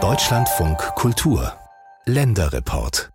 Deutschlandfunk 0.00 0.78
Kultur 0.94 1.52
Länderreport 2.04 3.10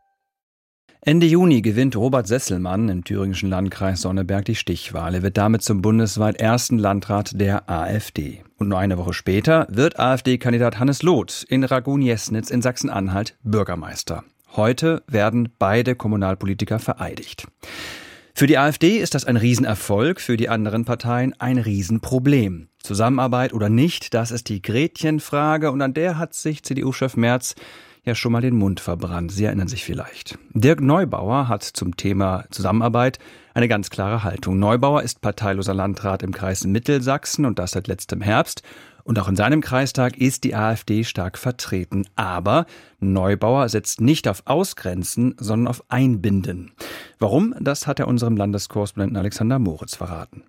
Ende 0.99 1.25
Juni 1.25 1.61
gewinnt 1.61 1.95
Robert 1.95 2.27
Sesselmann 2.27 2.89
im 2.89 3.05
thüringischen 3.05 3.49
Landkreis 3.49 4.01
Sonneberg 4.01 4.43
die 4.43 4.55
Stichwahl. 4.55 5.15
Er 5.15 5.23
wird 5.23 5.37
damit 5.37 5.61
zum 5.61 5.81
bundesweit 5.81 6.35
ersten 6.35 6.77
Landrat 6.77 7.39
der 7.39 7.69
AfD. 7.69 8.43
Und 8.57 8.67
nur 8.67 8.77
eine 8.77 8.97
Woche 8.97 9.13
später 9.13 9.67
wird 9.69 9.97
AfD-Kandidat 9.97 10.79
Hannes 10.79 11.01
Loth 11.01 11.45
in 11.47 11.63
Ragun-Jesnitz 11.63 12.49
in 12.49 12.61
Sachsen-Anhalt 12.61 13.37
Bürgermeister. 13.41 14.25
Heute 14.53 15.01
werden 15.07 15.53
beide 15.59 15.95
Kommunalpolitiker 15.95 16.79
vereidigt. 16.79 17.47
Für 18.35 18.47
die 18.47 18.57
AfD 18.57 18.97
ist 18.97 19.13
das 19.13 19.25
ein 19.25 19.37
Riesenerfolg, 19.37 20.19
für 20.19 20.37
die 20.37 20.49
anderen 20.49 20.85
Parteien 20.85 21.35
ein 21.39 21.59
Riesenproblem. 21.59 22.67
Zusammenarbeit 22.81 23.53
oder 23.53 23.69
nicht, 23.69 24.15
das 24.15 24.31
ist 24.31 24.49
die 24.49 24.59
Gretchenfrage 24.59 25.71
und 25.71 25.83
an 25.83 25.93
der 25.93 26.17
hat 26.17 26.33
sich 26.33 26.63
CDU-Chef 26.63 27.15
Merz 27.15 27.53
ja 28.03 28.15
schon 28.15 28.31
mal 28.31 28.41
den 28.41 28.55
Mund 28.55 28.79
verbrannt. 28.79 29.31
Sie 29.31 29.45
erinnern 29.45 29.67
sich 29.67 29.85
vielleicht. 29.85 30.39
Dirk 30.51 30.81
Neubauer 30.81 31.47
hat 31.47 31.61
zum 31.61 31.95
Thema 31.95 32.45
Zusammenarbeit 32.49 33.19
eine 33.53 33.67
ganz 33.67 33.91
klare 33.91 34.23
Haltung. 34.23 34.57
Neubauer 34.57 35.03
ist 35.03 35.21
parteiloser 35.21 35.75
Landrat 35.75 36.23
im 36.23 36.33
Kreis 36.33 36.63
Mittelsachsen 36.63 37.45
und 37.45 37.59
das 37.59 37.71
seit 37.71 37.87
letztem 37.87 38.21
Herbst. 38.21 38.63
Und 39.03 39.19
auch 39.19 39.27
in 39.27 39.35
seinem 39.35 39.61
Kreistag 39.61 40.17
ist 40.17 40.43
die 40.43 40.55
AfD 40.55 41.03
stark 41.03 41.37
vertreten. 41.37 42.07
Aber 42.15 42.65
Neubauer 42.99 43.69
setzt 43.69 44.01
nicht 44.01 44.27
auf 44.27 44.43
Ausgrenzen, 44.45 45.35
sondern 45.37 45.67
auf 45.67 45.83
Einbinden. 45.89 46.71
Warum? 47.23 47.55
Das 47.57 47.87
hat 47.87 48.01
er 48.01 48.09
unserem 48.09 48.35
Landeskorrespondenten 48.35 49.15
Alexander 49.15 49.57
Moritz 49.57 49.95
verraten. 49.95 50.43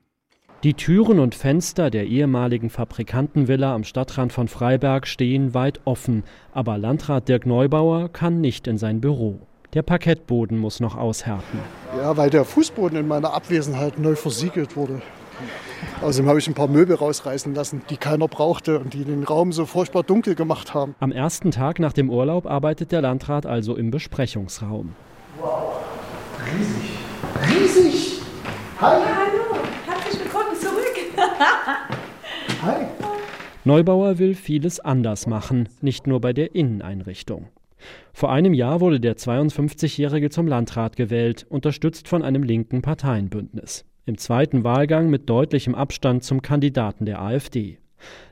Die 0.64 0.74
Türen 0.74 1.20
und 1.20 1.36
Fenster 1.36 1.88
der 1.88 2.04
ehemaligen 2.06 2.68
Fabrikantenvilla 2.68 3.72
am 3.72 3.84
Stadtrand 3.84 4.32
von 4.32 4.48
Freiberg 4.48 5.06
stehen 5.06 5.54
weit 5.54 5.80
offen, 5.84 6.24
aber 6.50 6.76
Landrat 6.76 7.28
Dirk 7.28 7.46
Neubauer 7.46 8.08
kann 8.08 8.40
nicht 8.40 8.66
in 8.66 8.76
sein 8.76 9.00
Büro. 9.00 9.38
Der 9.72 9.82
Parkettboden 9.82 10.58
muss 10.58 10.80
noch 10.80 10.96
aushärten. 10.96 11.60
Ja, 11.96 12.16
weil 12.16 12.30
der 12.30 12.44
Fußboden 12.44 12.98
in 12.98 13.06
meiner 13.06 13.32
Abwesenheit 13.34 14.00
neu 14.00 14.16
versiegelt 14.16 14.74
wurde. 14.74 15.00
Außerdem 16.02 16.28
habe 16.28 16.40
ich 16.40 16.48
ein 16.48 16.54
paar 16.54 16.66
Möbel 16.66 16.96
rausreißen 16.96 17.54
lassen, 17.54 17.82
die 17.88 17.98
keiner 17.98 18.26
brauchte 18.26 18.80
und 18.80 18.94
die 18.94 19.04
den 19.04 19.22
Raum 19.22 19.52
so 19.52 19.64
furchtbar 19.64 20.02
dunkel 20.02 20.34
gemacht 20.34 20.74
haben. 20.74 20.96
Am 20.98 21.12
ersten 21.12 21.52
Tag 21.52 21.78
nach 21.78 21.92
dem 21.92 22.10
Urlaub 22.10 22.46
arbeitet 22.46 22.90
der 22.90 23.00
Landrat 23.00 23.46
also 23.46 23.76
im 23.76 23.92
Besprechungsraum. 23.92 24.96
Wow, 25.40 25.74
riesig. 26.54 26.90
Riesig! 27.50 28.20
Hi! 28.80 29.00
Ja, 29.00 29.16
hallo! 29.16 29.64
Hi. 32.62 32.86
Neubauer 33.64 34.18
will 34.18 34.34
vieles 34.34 34.80
anders 34.80 35.26
machen, 35.26 35.68
nicht 35.80 36.06
nur 36.06 36.20
bei 36.20 36.32
der 36.32 36.54
Inneneinrichtung. 36.54 37.48
Vor 38.12 38.30
einem 38.32 38.54
Jahr 38.54 38.80
wurde 38.80 39.00
der 39.00 39.16
52-Jährige 39.16 40.30
zum 40.30 40.46
Landrat 40.46 40.96
gewählt, 40.96 41.46
unterstützt 41.48 42.08
von 42.08 42.22
einem 42.22 42.42
linken 42.42 42.82
Parteienbündnis. 42.82 43.84
Im 44.06 44.18
zweiten 44.18 44.64
Wahlgang 44.64 45.08
mit 45.08 45.28
deutlichem 45.30 45.74
Abstand 45.74 46.24
zum 46.24 46.42
Kandidaten 46.42 47.06
der 47.06 47.22
AfD. 47.22 47.78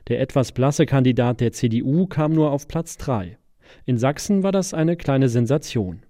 Der 0.07 0.21
etwas 0.21 0.51
blasse 0.51 0.85
Kandidat 0.85 1.41
der 1.41 1.51
CDU 1.51 2.05
kam 2.05 2.33
nur 2.33 2.51
auf 2.51 2.67
Platz 2.67 2.97
3. 2.97 3.37
In 3.85 3.97
Sachsen 3.97 4.43
war 4.43 4.51
das 4.51 4.73
eine 4.73 4.95
kleine 4.95 5.29
Sensation. 5.29 6.03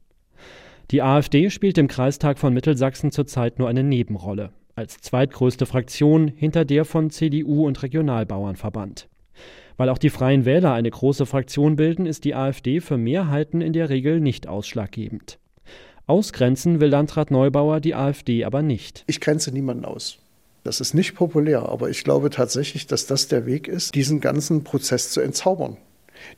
Die 0.93 1.01
AfD 1.01 1.49
spielt 1.49 1.79
im 1.79 1.87
Kreistag 1.87 2.37
von 2.37 2.53
Mittelsachsen 2.53 3.11
zurzeit 3.11 3.57
nur 3.57 3.67
eine 3.67 3.81
Nebenrolle 3.81 4.51
als 4.75 4.97
zweitgrößte 4.97 5.65
Fraktion 5.65 6.27
hinter 6.27 6.65
der 6.65 6.85
von 6.85 7.09
CDU 7.09 7.65
und 7.65 7.81
Regionalbauernverband. 7.81 9.09
Weil 9.75 9.89
auch 9.89 9.97
die 9.97 10.11
Freien 10.11 10.45
Wähler 10.45 10.73
eine 10.73 10.91
große 10.91 11.25
Fraktion 11.25 11.77
bilden, 11.77 12.05
ist 12.05 12.25
die 12.25 12.35
AfD 12.35 12.79
für 12.79 12.97
Mehrheiten 12.97 13.61
in 13.61 13.73
der 13.73 13.89
Regel 13.89 14.19
nicht 14.19 14.47
ausschlaggebend. 14.47 15.39
Ausgrenzen 16.05 16.79
will 16.79 16.89
Landrat 16.89 17.31
Neubauer 17.31 17.79
die 17.79 17.95
AfD 17.95 18.45
aber 18.45 18.61
nicht. 18.61 19.03
Ich 19.07 19.19
grenze 19.19 19.51
niemanden 19.51 19.85
aus. 19.85 20.19
Das 20.63 20.79
ist 20.79 20.93
nicht 20.93 21.15
populär, 21.15 21.69
aber 21.69 21.89
ich 21.89 22.03
glaube 22.03 22.29
tatsächlich, 22.29 22.85
dass 22.85 23.07
das 23.07 23.27
der 23.27 23.47
Weg 23.47 23.67
ist, 23.67 23.95
diesen 23.95 24.21
ganzen 24.21 24.63
Prozess 24.63 25.09
zu 25.09 25.21
entzaubern. 25.21 25.77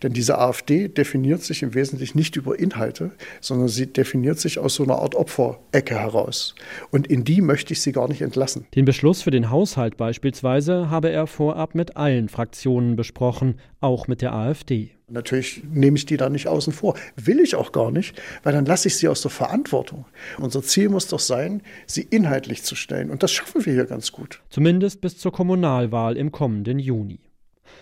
Denn 0.03 0.13
diese 0.13 0.37
AfD 0.37 0.87
definiert 0.87 1.43
sich 1.43 1.63
im 1.63 1.73
Wesentlichen 1.73 2.17
nicht 2.17 2.35
über 2.35 2.57
Inhalte, 2.57 3.11
sondern 3.41 3.67
sie 3.67 3.87
definiert 3.87 4.39
sich 4.39 4.59
aus 4.59 4.75
so 4.75 4.83
einer 4.83 4.99
Art 4.99 5.15
Opferecke 5.15 5.95
heraus. 5.95 6.55
Und 6.91 7.07
in 7.07 7.23
die 7.23 7.41
möchte 7.41 7.73
ich 7.73 7.81
sie 7.81 7.91
gar 7.91 8.07
nicht 8.07 8.21
entlassen. 8.21 8.65
Den 8.75 8.85
Beschluss 8.85 9.21
für 9.21 9.31
den 9.31 9.49
Haushalt 9.49 9.97
beispielsweise 9.97 10.89
habe 10.89 11.09
er 11.09 11.27
vorab 11.27 11.75
mit 11.75 11.97
allen 11.97 12.29
Fraktionen 12.29 12.95
besprochen, 12.95 13.59
auch 13.79 14.07
mit 14.07 14.21
der 14.21 14.33
AfD. 14.33 14.91
Natürlich 15.07 15.63
nehme 15.71 15.97
ich 15.97 16.07
die 16.07 16.17
da 16.17 16.29
nicht 16.29 16.47
außen 16.47 16.73
vor. 16.73 16.95
Will 17.15 17.39
ich 17.39 17.55
auch 17.55 17.71
gar 17.71 17.91
nicht, 17.91 18.19
weil 18.41 18.53
dann 18.53 18.65
lasse 18.65 18.87
ich 18.87 18.97
sie 18.97 19.07
aus 19.07 19.21
der 19.21 19.29
Verantwortung. 19.29 20.05
Unser 20.39 20.63
Ziel 20.63 20.89
muss 20.89 21.07
doch 21.07 21.19
sein, 21.19 21.61
sie 21.85 22.07
inhaltlich 22.09 22.63
zu 22.63 22.75
stellen. 22.75 23.11
Und 23.11 23.21
das 23.21 23.31
schaffen 23.31 23.65
wir 23.65 23.73
hier 23.73 23.85
ganz 23.85 24.11
gut. 24.11 24.41
Zumindest 24.49 25.01
bis 25.01 25.19
zur 25.19 25.31
Kommunalwahl 25.31 26.17
im 26.17 26.31
kommenden 26.31 26.79
Juni. 26.79 27.19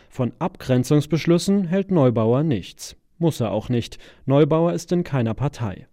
Von 0.09 0.33
Abgrenzungsbeschlüssen 0.39 1.65
hält 1.65 1.91
Neubauer 1.91 2.43
nichts. 2.43 2.95
Muss 3.17 3.39
er 3.39 3.51
auch 3.51 3.69
nicht. 3.69 3.97
Neubauer 4.25 4.73
ist 4.73 4.91
in 4.91 5.03
keiner 5.03 5.33
Partei. 5.33 5.87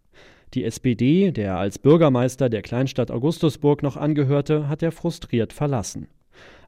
Die 0.55 0.65
SPD, 0.65 1.31
der 1.31 1.59
als 1.59 1.79
Bürgermeister 1.79 2.49
der 2.49 2.63
Kleinstadt 2.63 3.11
Augustusburg 3.11 3.83
noch 3.83 3.97
angehörte, 3.97 4.69
hat 4.69 4.83
er 4.83 4.91
frustriert 4.91 5.53
verlassen. 5.53 6.09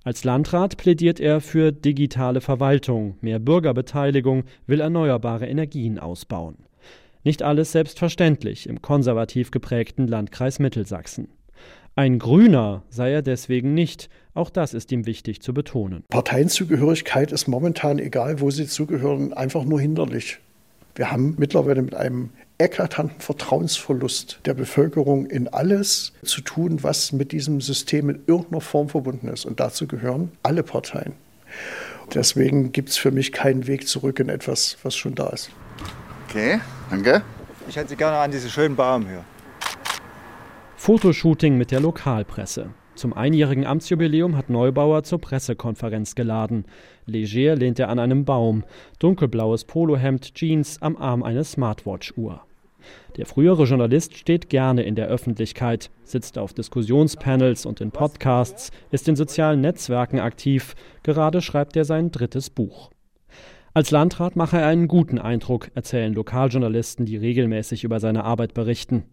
Als 0.05 0.25
Landrat 0.25 0.77
plädiert 0.77 1.21
er 1.21 1.41
für 1.41 1.73
digitale 1.73 2.41
Verwaltung, 2.41 3.17
mehr 3.21 3.39
Bürgerbeteiligung, 3.39 4.45
will 4.67 4.81
erneuerbare 4.81 5.47
Energien 5.47 5.99
ausbauen. 5.99 6.57
Nicht 7.25 7.43
alles 7.43 7.71
selbstverständlich 7.73 8.69
im 8.69 8.83
konservativ 8.83 9.53
geprägten 9.53 10.09
Landkreis 10.09 10.59
Mittelsachsen. 10.59 11.29
Ein 11.95 12.19
Grüner 12.19 12.83
sei 12.89 13.13
er 13.13 13.23
deswegen 13.23 13.75
nicht. 13.75 14.09
Auch 14.35 14.49
das 14.49 14.73
ist 14.73 14.91
ihm 14.93 15.05
wichtig 15.05 15.43
zu 15.43 15.53
betonen. 15.53 16.05
Parteienzugehörigkeit 16.09 17.33
ist 17.33 17.49
momentan, 17.49 17.99
egal 17.99 18.41
wo 18.41 18.51
sie 18.51 18.67
zugehören, 18.67 19.33
einfach 19.35 19.65
nur 19.65 19.81
hinderlich. 19.81 20.39
Wir 20.95 21.11
haben 21.11 21.35
mittlerweile 21.39 21.83
mit 21.83 21.95
einem 21.95 22.31
eklatanten 22.59 23.21
Vertrauensverlust 23.21 24.41
der 24.45 24.55
Bevölkerung 24.55 25.27
in 25.27 25.49
alles 25.49 26.13
zu 26.23 26.41
tun, 26.41 26.83
was 26.83 27.13
mit 27.13 27.33
diesem 27.33 27.61
System 27.61 28.09
in 28.09 28.23
irgendeiner 28.27 28.61
Form 28.61 28.89
verbunden 28.89 29.29
ist. 29.29 29.45
Und 29.45 29.61
dazu 29.61 29.87
gehören 29.87 30.33
alle 30.43 30.63
Parteien. 30.63 31.13
Deswegen 32.15 32.73
gibt 32.73 32.91
es 32.91 32.97
für 32.97 33.11
mich 33.11 33.33
keinen 33.33 33.67
Weg 33.67 33.89
zurück 33.89 34.21
in 34.21 34.29
etwas, 34.29 34.77
was 34.83 34.95
schon 34.95 35.15
da 35.15 35.29
ist. 35.31 35.51
Okay, 36.29 36.61
danke. 36.91 37.23
Ich 37.69 37.77
hätte 37.77 37.91
Sie 37.91 37.97
gerne 37.97 38.17
an 38.19 38.31
diese 38.31 38.49
schönen 38.49 38.77
Baum 38.77 39.07
hier. 39.07 39.25
Fotoshooting 40.77 41.57
mit 41.57 41.71
der 41.71 41.81
Lokalpresse. 41.81 42.71
Zum 42.95 43.15
einjährigen 43.15 43.67
Amtsjubiläum 43.67 44.37
hat 44.37 44.51
Neubauer 44.51 45.03
zur 45.03 45.19
Pressekonferenz 45.19 46.15
geladen. 46.15 46.67
Leger 47.07 47.57
lehnt 47.57 47.79
er 47.79 47.89
an 47.89 47.99
einem 47.99 48.25
Baum, 48.25 48.65
dunkelblaues 48.99 49.65
Polohemd, 49.65 50.35
Jeans 50.35 50.81
am 50.83 50.97
Arm 50.97 51.23
eine 51.23 51.43
Smartwatch-Uhr. 51.43 52.43
Der 53.17 53.27
frühere 53.27 53.65
Journalist 53.65 54.17
steht 54.17 54.51
gerne 54.51 54.83
in 54.83 54.95
der 54.95 55.09
Öffentlichkeit, 55.09 55.91
sitzt 56.05 56.37
auf 56.37 56.53
Diskussionspanels 56.53 57.65
und 57.65 57.81
in 57.81 57.91
Podcasts, 57.91 58.71
ist 58.91 59.09
in 59.09 59.17
sozialen 59.17 59.61
Netzwerken 59.61 60.19
aktiv. 60.19 60.75
Gerade 61.03 61.41
schreibt 61.41 61.77
er 61.77 61.85
sein 61.85 62.11
drittes 62.11 62.51
Buch. 62.51 62.91
Als 63.75 63.91
Landrat 63.91 64.37
mache 64.37 64.59
er 64.59 64.67
einen 64.67 64.87
guten 64.87 65.19
Eindruck, 65.19 65.71
erzählen 65.75 66.13
Lokaljournalisten, 66.13 67.07
die 67.07 67.17
regelmäßig 67.17 67.85
über 67.85 68.01
seine 68.01 68.25
Arbeit 68.25 68.53
berichten. 68.53 69.05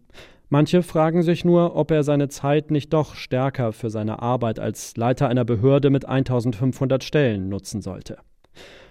Manche 0.51 0.81
fragen 0.81 1.21
sich 1.21 1.45
nur, 1.45 1.75
ob 1.75 1.91
er 1.91 2.03
seine 2.03 2.27
Zeit 2.27 2.71
nicht 2.71 2.91
doch 2.91 3.13
stärker 3.13 3.71
für 3.71 3.91
seine 3.91 4.21
Arbeit 4.21 4.59
als 4.59 4.97
Leiter 4.97 5.29
einer 5.29 5.45
Behörde 5.45 5.91
mit 5.91 6.05
1500 6.05 7.03
Stellen 7.03 7.49
nutzen 7.49 7.83
sollte. 7.83 8.17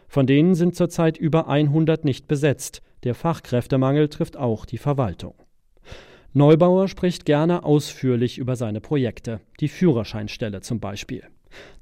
Von 0.07 0.27
denen 0.27 0.55
sind 0.55 0.77
zurzeit 0.77 1.19
über 1.19 1.49
100 1.49 2.05
nicht 2.05 2.29
besetzt. 2.29 2.81
Der 3.03 3.15
Fachkräftemangel 3.15 4.09
trifft 4.09 4.37
auch 4.37 4.67
die 4.67 4.79
Verwaltung. 4.79 5.35
Neubauer 6.33 6.87
spricht 6.87 7.25
gerne 7.25 7.65
ausführlich 7.65 8.39
über 8.39 8.55
seine 8.55 8.81
Projekte, 8.81 9.41
die 9.59 9.69
Führerscheinstelle 9.69 10.61
zum 10.61 10.79
Beispiel. 10.79 11.25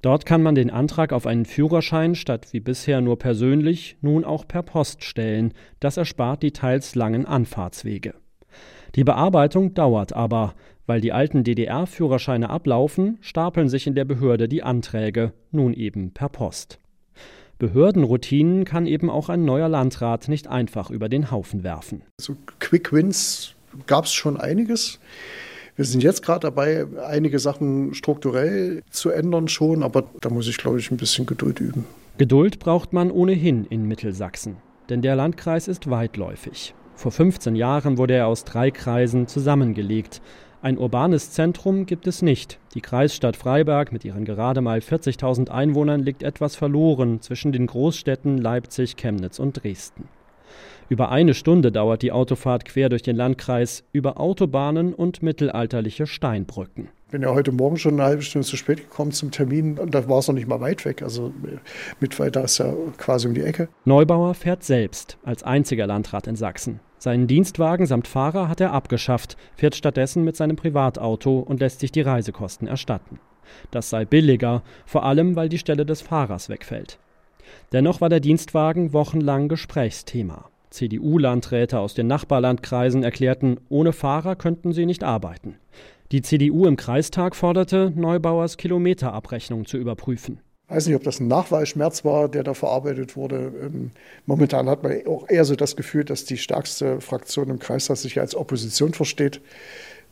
Dort 0.01 0.25
kann 0.25 0.43
man 0.43 0.55
den 0.55 0.71
Antrag 0.71 1.13
auf 1.13 1.27
einen 1.27 1.45
Führerschein 1.45 2.15
statt 2.15 2.49
wie 2.53 2.61
bisher 2.61 3.01
nur 3.01 3.19
persönlich 3.19 3.99
nun 4.01 4.25
auch 4.25 4.49
per 4.49 4.63
Post 4.63 5.05
stellen. 5.05 5.53
Das 5.81 5.97
erspart 5.97 6.43
die 6.43 6.53
teils 6.53 6.95
langen 6.95 7.27
Anfahrtswege. 7.27 8.15
Die 8.97 9.05
Bearbeitung 9.05 9.75
dauert 9.75 10.15
aber. 10.15 10.55
Weil 10.87 11.01
die 11.01 11.13
alten 11.13 11.43
DDR-Führerscheine 11.43 12.49
ablaufen, 12.49 13.19
stapeln 13.21 13.69
sich 13.69 13.89
in 13.89 13.97
der 13.97 14.05
Behörde 14.05 14.49
die 14.49 14.63
Anträge, 14.63 15.33
nun 15.51 15.75
eben 15.75 16.13
per 16.13 16.29
Post. 16.29 16.79
Behördenroutinen 17.59 18.65
kann 18.65 18.87
eben 18.87 19.11
auch 19.11 19.29
ein 19.29 19.45
neuer 19.45 19.69
Landrat 19.69 20.29
nicht 20.29 20.47
einfach 20.47 20.91
über 20.91 21.09
den 21.09 21.31
Haufen 21.31 21.65
werfen. 21.65 22.03
So 22.21 22.37
Quick 22.61 22.93
Wins 22.93 23.55
gab 23.87 24.05
es 24.05 24.13
schon 24.13 24.37
einiges. 24.37 25.01
Wir 25.75 25.85
sind 25.85 26.03
jetzt 26.03 26.23
gerade 26.23 26.41
dabei, 26.41 26.87
einige 27.07 27.39
Sachen 27.39 27.95
strukturell 27.95 28.83
zu 28.91 29.11
ändern 29.11 29.49
schon, 29.49 29.83
aber 29.83 30.05
da 30.21 30.31
muss 30.31 30.49
ich, 30.49 30.57
glaube 30.57 30.79
ich, 30.79 30.91
ein 30.91 30.97
bisschen 30.97 31.27
Geduld 31.27 31.61
üben. 31.61 31.85
Geduld 32.17 32.61
braucht 32.61 32.93
man 32.93 33.11
ohnehin 33.11 33.67
in 33.67 33.89
Mittelsachsen, 33.89 34.57
denn 34.89 35.03
der 35.03 35.17
Landkreis 35.17 35.67
ist 35.69 35.91
weitläufig. 35.91 36.75
Vor 36.97 37.13
15 37.13 37.55
Jahren 37.57 37.99
wurde 37.99 38.15
er 38.15 38.27
aus 38.27 38.45
drei 38.45 38.71
Kreisen 38.71 39.27
zusammengelegt. 39.29 40.23
Ein 40.63 40.79
urbanes 40.79 41.31
Zentrum 41.31 41.85
gibt 41.85 42.07
es 42.07 42.23
nicht. 42.23 42.59
Die 42.75 42.81
Kreisstadt 42.81 43.37
Freiberg 43.37 43.93
mit 43.93 44.05
ihren 44.05 44.25
gerade 44.25 44.63
mal 44.63 44.79
40.000 44.79 45.51
Einwohnern 45.51 46.03
liegt 46.03 46.23
etwas 46.23 46.57
verloren 46.57 47.21
zwischen 47.21 47.53
den 47.53 47.67
Großstädten 47.67 48.39
Leipzig, 48.39 48.97
Chemnitz 48.97 49.39
und 49.39 49.63
Dresden. 49.63 50.09
Über 50.89 51.11
eine 51.11 51.35
Stunde 51.35 51.71
dauert 51.71 52.03
die 52.03 52.13
Autofahrt 52.13 52.65
quer 52.65 52.89
durch 52.89 53.03
den 53.03 53.17
Landkreis 53.17 53.85
über 53.93 54.19
Autobahnen 54.19 54.95
und 54.95 55.23
mittelalterliche 55.23 56.07
Steinbrücken. 56.07 56.89
Ich 57.07 57.13
bin 57.13 57.23
ja 57.23 57.33
heute 57.35 57.53
Morgen 57.53 57.77
schon 57.77 57.95
eine 57.95 58.05
halbe 58.05 58.23
Stunde 58.23 58.47
zu 58.47 58.57
spät 58.57 58.79
gekommen 58.79 59.13
zum 59.13 59.31
Termin 59.31 59.79
und 59.79 59.95
da 59.95 60.09
war 60.09 60.19
es 60.21 60.29
noch 60.29 60.35
nicht 60.35 60.49
mal 60.49 60.61
weit 60.61 60.85
weg. 60.85 61.03
Also 61.03 61.33
mit 62.01 62.19
weiter 62.19 62.45
ist 62.45 62.59
ja 62.59 62.73
quasi 62.99 63.29
um 63.29 63.35
die 63.35 63.43
Ecke. 63.43 63.69
Neubauer 63.85 64.35
fährt 64.35 64.65
selbst 64.65 65.19
als 65.25 65.43
einziger 65.43 65.87
Landrat 65.87 66.27
in 66.27 66.37
Sachsen. 66.37 66.81
Seinen 66.99 67.27
Dienstwagen 67.27 67.87
samt 67.87 68.09
Fahrer 68.09 68.49
hat 68.49 68.61
er 68.61 68.73
abgeschafft, 68.73 69.37
fährt 69.55 69.75
stattdessen 69.75 70.25
mit 70.25 70.37
seinem 70.37 70.57
Privatauto 70.57 71.41
und 71.41 71.61
lässt 71.61 71.81
sich 71.81 71.93
die 71.93 72.01
Reisekosten 72.01 72.67
erstatten. 72.67 73.19
Das 73.71 73.91
sei 73.91 74.05
billiger, 74.05 74.63
vor 74.87 75.05
allem 75.05 75.37
weil 75.37 75.49
die 75.49 75.59
Stelle 75.59 75.87
des 75.87 76.01
Fahrers 76.01 76.49
wegfällt. 76.49 76.99
Dennoch 77.73 78.01
war 78.01 78.09
der 78.09 78.21
Dienstwagen 78.21 78.93
wochenlang 78.93 79.49
Gesprächsthema. 79.49 80.49
CDU-Landräte 80.71 81.79
aus 81.79 81.95
den 81.95 82.07
Nachbarlandkreisen 82.07 83.03
erklärten, 83.03 83.59
ohne 83.69 83.93
Fahrer 83.93 84.37
könnten 84.37 84.73
sie 84.73 84.87
nicht 84.87 85.05
arbeiten. 85.05 85.57
Die 86.13 86.23
CDU 86.23 86.67
im 86.67 86.77
Kreistag 86.77 87.35
forderte, 87.35 87.93
Neubauers 87.95 88.57
Kilometerabrechnung 88.57 89.67
zu 89.67 89.77
überprüfen. 89.77 90.41
Ich 90.69 90.75
weiß 90.75 90.87
nicht, 90.89 90.97
ob 90.97 91.05
das 91.05 91.21
ein 91.21 91.29
Nachwahlschmerz 91.29 92.05
war, 92.05 92.29
der 92.29 92.43
da 92.43 92.53
verarbeitet 92.53 93.15
wurde. 93.15 93.53
Ähm, 93.63 93.93
momentan 94.27 94.69
hat 94.69 94.83
man 94.83 95.07
auch 95.07 95.29
eher 95.29 95.45
so 95.45 95.55
das 95.55 95.77
Gefühl, 95.77 96.05
dass 96.05 96.25
die 96.25 96.39
stärkste 96.39 97.01
Fraktion 97.01 97.51
im 97.51 97.61
Kreistag 97.61 97.97
sich 97.99 98.19
als 98.19 98.35
Opposition 98.35 98.93
versteht, 98.93 99.41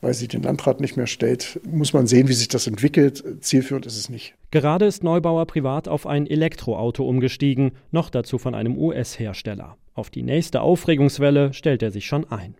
weil 0.00 0.14
sie 0.14 0.28
den 0.28 0.44
Landrat 0.44 0.80
nicht 0.80 0.96
mehr 0.96 1.08
stellt. 1.08 1.58
Muss 1.64 1.92
man 1.92 2.06
sehen, 2.06 2.28
wie 2.28 2.34
sich 2.34 2.46
das 2.46 2.68
entwickelt. 2.68 3.24
Zielführend 3.40 3.84
ist 3.86 3.96
es 3.96 4.08
nicht. 4.08 4.34
Gerade 4.52 4.86
ist 4.86 5.02
Neubauer 5.02 5.44
privat 5.46 5.88
auf 5.88 6.06
ein 6.06 6.28
Elektroauto 6.28 7.04
umgestiegen, 7.04 7.72
noch 7.90 8.08
dazu 8.08 8.38
von 8.38 8.54
einem 8.54 8.78
US-Hersteller. 8.78 9.76
Auf 9.94 10.10
die 10.10 10.22
nächste 10.22 10.60
Aufregungswelle 10.60 11.52
stellt 11.52 11.82
er 11.82 11.90
sich 11.90 12.06
schon 12.06 12.30
ein. 12.30 12.54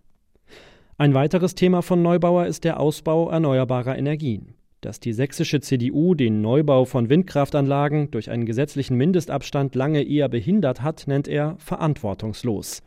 Ein 0.99 1.15
weiteres 1.15 1.55
Thema 1.55 1.81
von 1.81 2.03
Neubauer 2.03 2.47
ist 2.47 2.65
der 2.65 2.81
Ausbau 2.81 3.31
erneuerbarer 3.31 3.97
Energien. 3.97 4.54
Dass 4.85 5.01
die 5.01 5.15
sächsische 5.15 5.63
CDU 5.63 6.15
den 6.15 6.43
Neubau 6.43 6.85
von 6.85 7.09
Windkraftanlagen 7.09 8.11
durch 8.11 8.29
einen 8.29 8.45
gesetzlichen 8.45 8.99
Mindestabstand 8.99 9.75
lange 9.75 10.03
eher 10.03 10.29
behindert 10.29 10.83
hat, 10.83 11.07
nennt 11.07 11.27
er 11.27 11.57
verantwortungslos. 11.59 12.83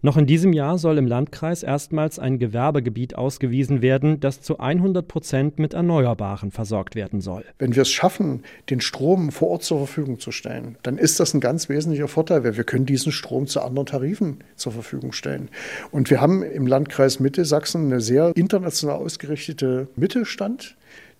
Noch 0.00 0.16
in 0.16 0.26
diesem 0.26 0.52
Jahr 0.52 0.78
soll 0.78 0.96
im 0.96 1.08
Landkreis 1.08 1.64
erstmals 1.64 2.20
ein 2.20 2.38
Gewerbegebiet 2.38 3.16
ausgewiesen 3.16 3.82
werden, 3.82 4.20
das 4.20 4.42
zu 4.42 4.60
100 4.60 5.08
Prozent 5.08 5.58
mit 5.58 5.74
Erneuerbaren 5.74 6.52
versorgt 6.52 6.94
werden 6.94 7.20
soll. 7.20 7.42
Wenn 7.58 7.74
wir 7.74 7.82
es 7.82 7.90
schaffen, 7.90 8.44
den 8.70 8.80
Strom 8.80 9.32
vor 9.32 9.48
Ort 9.48 9.64
zur 9.64 9.78
Verfügung 9.78 10.20
zu 10.20 10.30
stellen, 10.30 10.76
dann 10.84 10.98
ist 10.98 11.18
das 11.18 11.34
ein 11.34 11.40
ganz 11.40 11.68
wesentlicher 11.68 12.06
Vorteil, 12.06 12.44
weil 12.44 12.56
wir 12.56 12.64
können 12.64 12.86
diesen 12.86 13.10
Strom 13.10 13.48
zu 13.48 13.60
anderen 13.60 13.86
Tarifen 13.86 14.44
zur 14.54 14.70
Verfügung 14.70 15.10
stellen. 15.10 15.48
Und 15.90 16.10
wir 16.10 16.20
haben 16.20 16.44
im 16.44 16.68
Landkreis 16.68 17.18
Mitte 17.18 17.44
Sachsen 17.44 17.86
eine 17.86 18.00
sehr 18.00 18.36
international 18.36 18.98
ausgerichtete 18.98 19.88
Mittelstand 19.96 20.76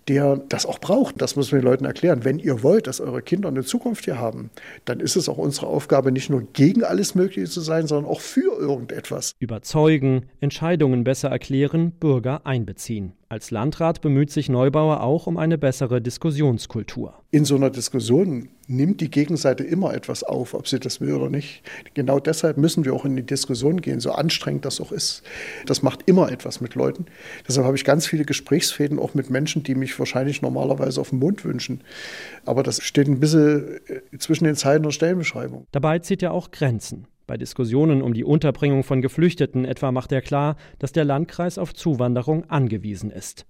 der 0.07 0.37
das 0.49 0.65
auch 0.65 0.79
braucht. 0.79 1.21
Das 1.21 1.35
müssen 1.35 1.53
wir 1.53 1.59
den 1.59 1.65
Leuten 1.65 1.85
erklären. 1.85 2.23
Wenn 2.23 2.39
ihr 2.39 2.63
wollt, 2.63 2.87
dass 2.87 3.01
eure 3.01 3.21
Kinder 3.21 3.49
eine 3.49 3.63
Zukunft 3.63 4.05
hier 4.05 4.19
haben, 4.19 4.49
dann 4.85 4.99
ist 4.99 5.15
es 5.15 5.29
auch 5.29 5.37
unsere 5.37 5.67
Aufgabe, 5.67 6.11
nicht 6.11 6.29
nur 6.29 6.43
gegen 6.53 6.83
alles 6.83 7.15
Mögliche 7.15 7.49
zu 7.49 7.61
sein, 7.61 7.87
sondern 7.87 8.09
auch 8.11 8.21
für 8.21 8.59
irgendetwas. 8.59 9.33
Überzeugen, 9.39 10.27
Entscheidungen 10.39 11.03
besser 11.03 11.29
erklären, 11.29 11.91
Bürger 11.91 12.45
einbeziehen. 12.45 13.13
Als 13.27 13.49
Landrat 13.49 14.01
bemüht 14.01 14.29
sich 14.29 14.49
Neubauer 14.49 15.01
auch 15.01 15.25
um 15.25 15.37
eine 15.37 15.57
bessere 15.57 15.99
Diskussionskultur. 15.99 17.15
In 17.31 17.43
so 17.43 17.55
einer 17.55 17.71
Diskussion 17.71 18.49
nimmt 18.67 19.01
die 19.01 19.09
Gegenseite 19.09 19.63
immer 19.63 19.95
etwas 19.95 20.23
auf, 20.23 20.53
ob 20.53 20.67
sie 20.67 20.79
das 20.79 21.01
will 21.01 21.11
oder 21.11 21.31
nicht. 21.31 21.63
Genau 21.95 22.19
deshalb 22.19 22.57
müssen 22.57 22.85
wir 22.85 22.93
auch 22.93 23.03
in 23.03 23.15
die 23.15 23.25
Diskussion 23.25 23.81
gehen, 23.81 23.99
so 23.99 24.11
anstrengend 24.11 24.63
das 24.63 24.79
auch 24.79 24.91
ist. 24.91 25.23
Das 25.65 25.81
macht 25.81 26.07
immer 26.07 26.31
etwas 26.31 26.61
mit 26.61 26.75
Leuten. 26.75 27.07
Deshalb 27.47 27.65
habe 27.65 27.75
ich 27.75 27.83
ganz 27.83 28.05
viele 28.05 28.25
Gesprächsfäden 28.25 28.99
auch 28.99 29.15
mit 29.15 29.31
Menschen, 29.31 29.63
die 29.63 29.73
mich 29.73 29.97
wahrscheinlich 29.97 30.43
normalerweise 30.43 31.01
auf 31.01 31.09
den 31.09 31.17
Mund 31.17 31.43
wünschen. 31.45 31.83
Aber 32.45 32.61
das 32.61 32.83
steht 32.83 33.07
ein 33.07 33.19
bisschen 33.19 33.79
äh, 33.87 34.17
zwischen 34.19 34.43
den 34.43 34.55
Zeilen 34.55 34.83
der 34.83 34.91
Stellenbeschreibung. 34.91 35.65
Dabei 35.71 35.97
zieht 35.97 36.21
er 36.21 36.31
auch 36.31 36.51
Grenzen. 36.51 37.07
Bei 37.27 37.37
Diskussionen 37.37 38.01
um 38.01 38.13
die 38.13 38.23
Unterbringung 38.23 38.83
von 38.83 39.01
Geflüchteten 39.01 39.65
etwa 39.65 39.91
macht 39.91 40.11
er 40.11 40.21
klar, 40.21 40.55
dass 40.77 40.91
der 40.91 41.05
Landkreis 41.05 41.57
auf 41.57 41.73
Zuwanderung 41.73 42.49
angewiesen 42.49 43.09
ist. 43.09 43.47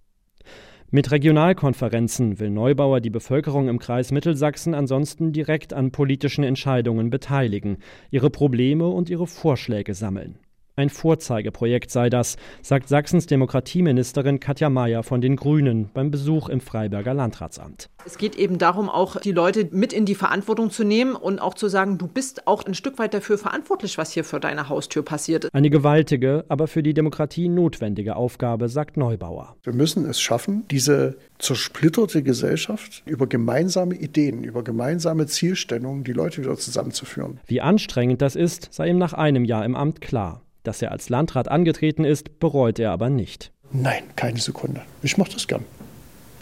Mit 0.92 1.12
Regionalkonferenzen 1.12 2.40
will 2.40 2.52
Neubauer 2.52 3.02
die 3.02 3.10
Bevölkerung 3.10 3.68
im 3.68 3.80
Kreis 3.80 4.12
Mittelsachsen 4.12 4.74
ansonsten 4.74 5.34
direkt 5.34 5.74
an 5.74 5.92
politischen 5.92 6.44
Entscheidungen 6.44 7.10
beteiligen, 7.10 7.80
ihre 8.12 8.30
Probleme 8.30 8.88
und 8.88 9.10
ihre 9.10 9.28
Vorschläge 9.28 9.94
sammeln. 9.94 10.40
Ein 10.78 10.90
Vorzeigeprojekt 10.90 11.90
sei 11.90 12.10
das, 12.10 12.36
sagt 12.62 12.90
Sachsens 12.90 13.28
Demokratieministerin 13.28 14.42
Katja 14.42 14.70
Mayer 14.70 15.04
von 15.04 15.22
den 15.22 15.38
Grünen 15.38 15.90
beim 15.94 16.12
Besuch 16.12 16.50
im 16.50 16.60
Freiberger 16.60 17.14
Landratsamt. 17.14 17.90
Es 18.06 18.18
geht 18.18 18.36
eben 18.36 18.58
darum, 18.58 18.90
auch 18.90 19.22
die 19.22 19.32
Leute 19.32 19.70
mit 19.72 19.94
in 19.94 20.06
die 20.06 20.16
Verantwortung 20.16 20.72
zu 20.72 20.84
nehmen 20.84 21.16
und 21.16 21.40
auch 21.40 21.54
zu 21.54 21.70
sagen, 21.70 21.98
du 21.98 22.08
bist 22.08 22.46
auch 22.46 22.66
ein 22.66 22.74
Stück 22.74 23.00
weit 23.00 23.14
dafür 23.14 23.38
verantwortlich, 23.38 23.98
was 23.98 24.12
hier 24.12 24.26
vor 24.26 24.42
deiner 24.42 24.68
Haustür 24.68 25.02
passiert. 25.02 25.48
Eine 25.54 25.70
gewaltige, 25.70 26.44
aber 26.50 26.68
für 26.68 26.84
die 26.84 26.94
Demokratie 26.94 27.48
notwendige 27.48 28.18
Aufgabe, 28.18 28.68
sagt 28.68 28.98
Neubauer. 28.98 29.56
Wir 29.64 29.74
müssen 29.74 30.04
es 30.04 30.20
schaffen, 30.20 30.66
diese 30.70 31.16
zersplitterte 31.40 32.22
Gesellschaft 32.22 33.02
über 33.06 33.28
gemeinsame 33.28 33.96
Ideen, 33.96 34.44
über 34.44 34.62
gemeinsame 34.62 35.26
Zielstellungen 35.26 36.04
die 36.04 36.14
Leute 36.14 36.42
wieder 36.42 36.58
zusammenzuführen. 36.58 37.40
Wie 37.48 37.62
anstrengend 37.62 38.22
das 38.22 38.36
ist, 38.36 38.74
sei 38.74 38.90
ihm 38.90 38.98
nach 38.98 39.14
einem 39.14 39.46
Jahr 39.46 39.64
im 39.64 39.76
Amt 39.76 40.02
klar. 40.02 40.42
Dass 40.66 40.82
er 40.82 40.92
als 40.92 41.10
Landrat 41.10 41.48
angetreten 41.48 42.04
ist, 42.04 42.40
bereut 42.40 42.80
er 42.80 42.92
aber 42.92 43.10
nicht. 43.10 43.52
Nein, 43.72 44.04
keine 44.16 44.40
Sekunde. 44.40 44.82
Ich 45.04 45.18
mache 45.18 45.32
das 45.32 45.48
gern. 45.48 45.64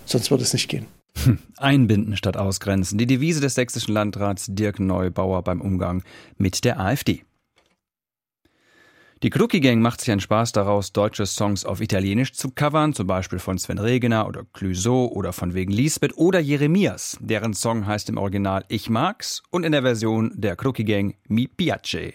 Sonst 0.05 0.31
würde 0.31 0.43
es 0.43 0.53
nicht 0.53 0.69
gehen. 0.69 0.87
Hm, 1.23 1.39
einbinden 1.57 2.17
statt 2.17 2.37
ausgrenzen. 2.37 2.97
Die 2.97 3.05
Devise 3.05 3.41
des 3.41 3.55
sächsischen 3.55 3.93
Landrats 3.93 4.47
Dirk 4.49 4.79
Neubauer 4.79 5.43
beim 5.43 5.61
Umgang 5.61 6.03
mit 6.37 6.63
der 6.63 6.79
AfD. 6.79 7.23
Die 9.23 9.29
Klucki 9.29 9.59
Gang 9.59 9.81
macht 9.81 10.01
sich 10.01 10.11
einen 10.11 10.19
Spaß 10.19 10.51
daraus, 10.53 10.91
deutsche 10.91 11.25
Songs 11.25 11.63
auf 11.63 11.79
Italienisch 11.79 12.33
zu 12.33 12.49
covern, 12.49 12.93
zum 12.93 13.07
Beispiel 13.07 13.39
von 13.39 13.57
Sven 13.57 13.77
Regener 13.77 14.27
oder 14.27 14.43
Clouseau 14.51 15.07
oder 15.07 15.31
von 15.31 15.53
wegen 15.53 15.71
Lisbeth 15.71 16.17
oder 16.17 16.39
Jeremias. 16.39 17.17
Deren 17.21 17.53
Song 17.53 17.85
heißt 17.87 18.09
im 18.09 18.17
Original 18.17 18.65
Ich 18.67 18.89
mag's 18.89 19.41
und 19.49 19.65
in 19.65 19.71
der 19.71 19.81
Version 19.81 20.31
der 20.35 20.55
Klucki 20.55 20.83
Gang 20.83 21.15
Mi 21.27 21.47
piace. 21.47 22.13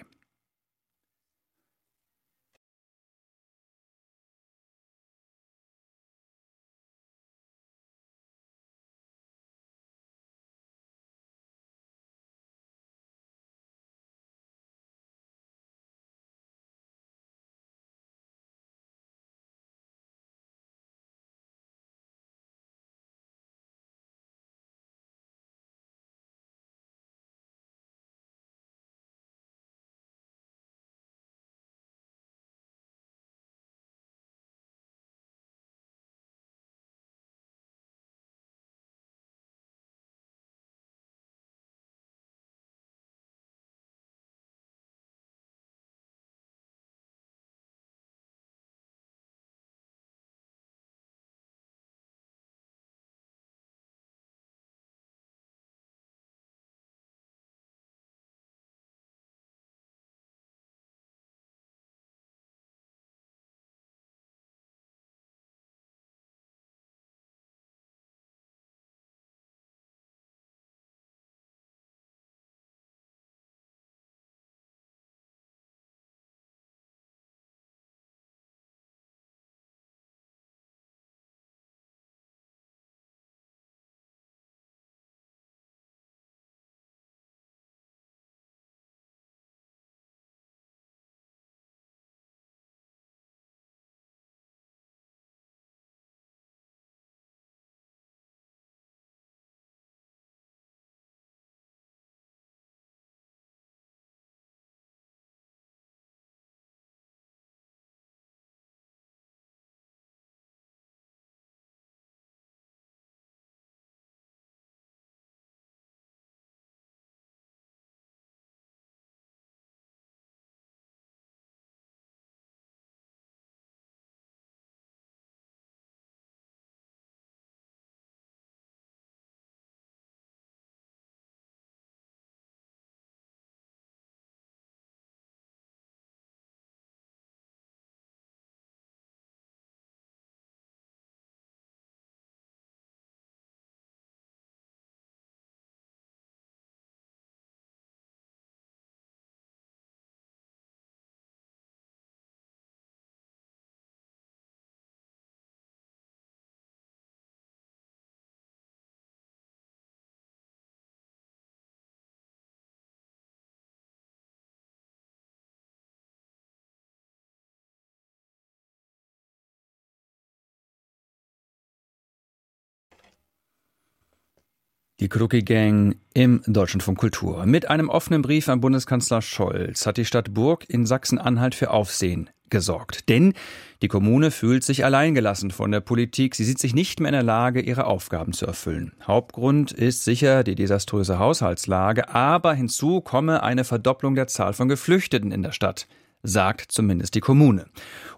Die 175.00 175.09
Krucki 175.09 175.43
Gang 175.43 175.97
im 176.12 176.43
Deutschlandfunk 176.45 176.99
Kultur. 176.99 177.47
Mit 177.47 177.71
einem 177.71 177.88
offenen 177.88 178.21
Brief 178.21 178.49
an 178.49 178.61
Bundeskanzler 178.61 179.23
Scholz 179.23 179.87
hat 179.87 179.97
die 179.97 180.05
Stadt 180.05 180.35
Burg 180.35 180.69
in 180.69 180.87
Sachsen-Anhalt 180.87 181.55
für 181.55 181.71
Aufsehen 181.71 182.31
gesorgt. 182.50 183.09
Denn 183.09 183.35
die 183.81 183.87
Kommune 183.87 184.33
fühlt 184.33 184.64
sich 184.64 184.85
alleingelassen 184.85 185.52
von 185.52 185.71
der 185.71 185.83
Politik. 185.83 186.35
Sie 186.35 186.43
sieht 186.43 186.59
sich 186.59 186.75
nicht 186.75 186.99
mehr 186.99 187.11
in 187.11 187.12
der 187.12 187.23
Lage, 187.23 187.61
ihre 187.61 187.87
Aufgaben 187.87 188.33
zu 188.33 188.45
erfüllen. 188.45 188.90
Hauptgrund 189.07 189.71
ist 189.71 190.02
sicher 190.02 190.43
die 190.43 190.57
desaströse 190.57 191.21
Haushaltslage, 191.21 192.12
aber 192.12 192.52
hinzu 192.55 193.00
komme 193.00 193.45
eine 193.45 193.62
Verdopplung 193.62 194.17
der 194.17 194.26
Zahl 194.26 194.52
von 194.52 194.67
Geflüchteten 194.67 195.31
in 195.31 195.45
der 195.45 195.52
Stadt 195.52 195.87
sagt 196.25 196.73
zumindest 196.73 197.14
die 197.14 197.21
Kommune. 197.21 197.67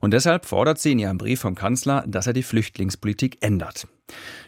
Und 0.01 0.13
deshalb 0.13 0.47
fordert 0.47 0.79
sie 0.79 0.93
in 0.93 0.99
ihrem 0.99 1.19
Brief 1.19 1.41
vom 1.41 1.55
Kanzler, 1.55 2.03
dass 2.07 2.27
er 2.27 2.33
die 2.33 2.43
Flüchtlingspolitik 2.43 3.37
ändert. 3.41 3.87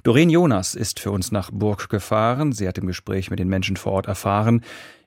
Doreen 0.03 0.31
Jonas 0.31 0.75
ist 0.75 1.01
für 1.01 1.11
uns 1.11 1.33
nach 1.33 1.51
Burg 1.53 1.89
gefahren. 1.89 2.53
Sie 2.53 2.67
hat 2.67 2.79
im 2.79 2.87
Gespräch 2.87 3.31
mit 3.31 3.39
den 3.39 3.49
Menschen 3.49 3.77
vor 3.77 3.93
Ort 3.93 4.07
erfahren, 4.07 4.63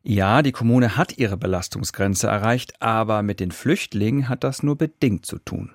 ja, 0.07 0.43
die 0.43 0.51
Kommune 0.51 0.97
hat 0.97 1.17
ihre 1.17 1.35
Belastungsgrenze 1.35 2.27
erreicht, 2.27 2.79
aber 2.79 3.23
mit 3.23 3.39
den 3.39 3.49
Flüchtlingen 3.49 4.29
hat 4.29 4.43
das 4.43 4.61
nur 4.61 4.77
bedingt 4.77 5.25
zu 5.25 5.39
tun. 5.39 5.71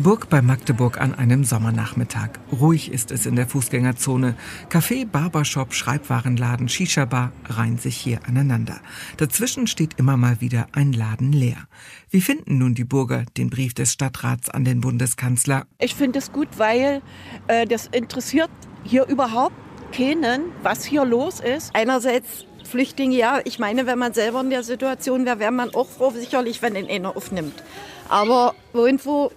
Burg 0.00 0.28
bei 0.30 0.42
Magdeburg 0.42 1.00
an 1.00 1.12
einem 1.12 1.42
Sommernachmittag. 1.42 2.30
Ruhig 2.52 2.92
ist 2.92 3.10
es 3.10 3.26
in 3.26 3.34
der 3.34 3.48
Fußgängerzone. 3.48 4.36
Café, 4.70 5.04
Barbershop, 5.04 5.74
Schreibwarenladen, 5.74 6.68
Shisha-Bar 6.68 7.32
reihen 7.48 7.78
sich 7.78 7.96
hier 7.96 8.20
aneinander. 8.24 8.78
Dazwischen 9.16 9.66
steht 9.66 9.98
immer 9.98 10.16
mal 10.16 10.40
wieder 10.40 10.68
ein 10.70 10.92
Laden 10.92 11.32
leer. 11.32 11.66
Wie 12.10 12.20
finden 12.20 12.58
nun 12.58 12.76
die 12.76 12.84
Burger 12.84 13.24
den 13.36 13.50
Brief 13.50 13.74
des 13.74 13.92
Stadtrats 13.92 14.48
an 14.48 14.64
den 14.64 14.80
Bundeskanzler? 14.80 15.66
Ich 15.80 15.96
finde 15.96 16.20
es 16.20 16.30
gut, 16.30 16.46
weil 16.58 17.02
äh, 17.48 17.66
das 17.66 17.88
interessiert 17.88 18.50
hier 18.84 19.04
überhaupt 19.06 19.56
keinen, 19.90 20.42
was 20.62 20.84
hier 20.84 21.04
los 21.04 21.40
ist. 21.40 21.74
Einerseits 21.74 22.46
Flüchtlinge, 22.62 23.16
ja, 23.16 23.40
ich 23.44 23.58
meine, 23.58 23.86
wenn 23.86 23.98
man 23.98 24.14
selber 24.14 24.42
in 24.42 24.50
der 24.50 24.62
Situation 24.62 25.26
wäre, 25.26 25.40
wäre 25.40 25.50
man 25.50 25.74
auch 25.74 25.88
froh, 25.88 26.12
sicherlich, 26.14 26.62
wenn 26.62 26.76
ihn 26.76 26.86
einer 26.88 27.16
aufnimmt. 27.16 27.64
Aber 28.08 28.54
irgendwo 28.72 29.32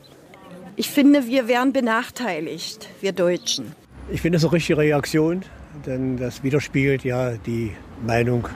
ich 0.76 0.90
finde, 0.90 1.28
wir 1.28 1.48
wären 1.48 1.74
benachteiligt, 1.74 2.88
wir 3.02 3.12
Deutschen. 3.12 3.74
Ich 4.12 4.22
finde 4.22 4.38
es 4.38 4.44
eine 4.44 4.54
richtige 4.54 4.78
Reaktion, 4.78 5.44
denn 5.86 6.18
das 6.18 6.44
widerspiegelt 6.44 7.04
ja 7.04 7.32
die 7.38 7.72
Meinung 8.06 8.48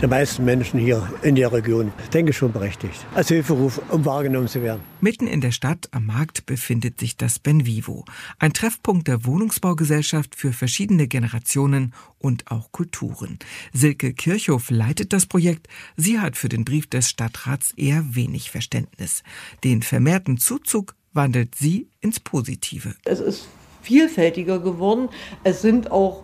der 0.00 0.08
meisten 0.08 0.44
Menschen 0.44 0.78
hier 0.78 1.10
in 1.22 1.36
der 1.36 1.52
Region. 1.52 1.92
Ich 2.02 2.10
denke 2.10 2.32
schon 2.34 2.52
berechtigt. 2.52 3.06
Als 3.14 3.28
Hilferuf, 3.28 3.80
um 3.88 4.04
wahrgenommen 4.04 4.48
zu 4.48 4.62
werden. 4.62 4.82
Mitten 5.00 5.26
in 5.26 5.40
der 5.40 5.52
Stadt 5.52 5.88
am 5.92 6.06
Markt 6.06 6.44
befindet 6.44 7.00
sich 7.00 7.16
das 7.16 7.38
Benvivo, 7.38 8.04
ein 8.38 8.52
Treffpunkt 8.52 9.08
der 9.08 9.24
Wohnungsbaugesellschaft 9.24 10.34
für 10.34 10.52
verschiedene 10.52 11.08
Generationen 11.08 11.94
und 12.18 12.50
auch 12.50 12.72
Kulturen. 12.72 13.38
Silke 13.72 14.12
Kirchhoff 14.12 14.70
leitet 14.70 15.14
das 15.14 15.24
Projekt. 15.24 15.68
Sie 15.96 16.20
hat 16.20 16.36
für 16.36 16.50
den 16.50 16.64
Brief 16.64 16.86
des 16.86 17.08
Stadtrats 17.08 17.72
eher 17.76 18.04
wenig 18.14 18.50
Verständnis. 18.50 19.22
Den 19.64 19.82
vermehrten 19.82 20.36
Zuzug 20.36 20.94
wandelt 21.16 21.54
sie 21.54 21.88
ins 22.00 22.20
Positive. 22.20 22.94
Es 23.04 23.20
ist 23.20 23.48
vielfältiger 23.82 24.58
geworden. 24.58 25.08
Es 25.42 25.62
sind 25.62 25.90
auch 25.90 26.22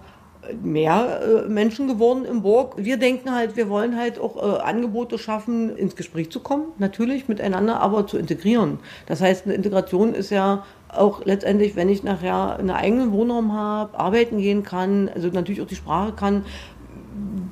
mehr 0.62 1.20
äh, 1.22 1.48
Menschen 1.48 1.86
geworden 1.86 2.24
im 2.24 2.42
Burg. 2.42 2.74
Wir 2.76 2.96
denken 2.96 3.32
halt, 3.32 3.56
wir 3.56 3.68
wollen 3.68 3.96
halt 3.96 4.18
auch 4.18 4.36
äh, 4.36 4.60
Angebote 4.60 5.18
schaffen, 5.18 5.76
ins 5.76 5.96
Gespräch 5.96 6.30
zu 6.30 6.40
kommen, 6.40 6.66
natürlich 6.78 7.28
miteinander, 7.28 7.80
aber 7.80 8.06
zu 8.06 8.18
integrieren. 8.18 8.78
Das 9.06 9.20
heißt, 9.20 9.46
eine 9.46 9.54
Integration 9.54 10.14
ist 10.14 10.30
ja 10.30 10.64
auch 10.88 11.24
letztendlich, 11.24 11.76
wenn 11.76 11.88
ich 11.88 12.02
nachher 12.02 12.58
einen 12.58 12.70
eigenen 12.70 13.12
Wohnraum 13.12 13.52
habe, 13.52 13.98
arbeiten 13.98 14.38
gehen 14.38 14.62
kann, 14.62 15.08
also 15.14 15.28
natürlich 15.28 15.62
auch 15.62 15.66
die 15.66 15.76
Sprache 15.76 16.12
kann, 16.12 16.44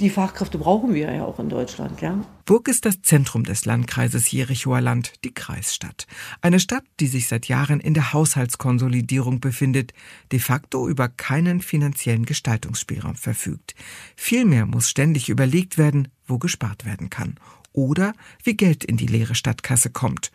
die 0.00 0.11
Fachkräfte 0.11 0.59
brauchen 0.59 0.95
wir 0.95 1.12
ja 1.12 1.25
auch 1.25 1.38
in 1.38 1.49
Deutschland, 1.49 2.00
ja. 2.00 2.25
Burg 2.47 2.69
ist 2.69 2.87
das 2.87 3.02
Zentrum 3.02 3.45
des 3.45 3.64
Landkreises 3.64 4.31
Jerichoer 4.31 4.81
Land, 4.81 5.12
die 5.25 5.35
Kreisstadt. 5.35 6.07
Eine 6.40 6.59
Stadt, 6.59 6.85
die 6.99 7.07
sich 7.07 7.29
seit 7.29 7.49
Jahren 7.49 7.81
in 7.81 7.95
der 7.95 8.12
Haushaltskonsolidierung 8.12 9.40
befindet, 9.40 9.93
de 10.33 10.38
facto 10.38 10.88
über 10.88 11.09
keinen 11.09 11.61
finanziellen 11.61 12.25
Gestaltungsspielraum 12.25 13.17
verfügt. 13.17 13.75
Vielmehr 14.17 14.67
muss 14.67 14.88
ständig 14.88 15.29
überlegt 15.29 15.79
werden, 15.79 16.09
wo 16.26 16.38
gespart 16.38 16.87
werden 16.87 17.11
kann 17.11 17.35
oder 17.73 18.12
wie 18.43 18.57
Geld 18.57 18.85
in 18.85 18.97
die 18.97 19.07
leere 19.07 19.35
Stadtkasse 19.35 19.91
kommt. 19.91 20.31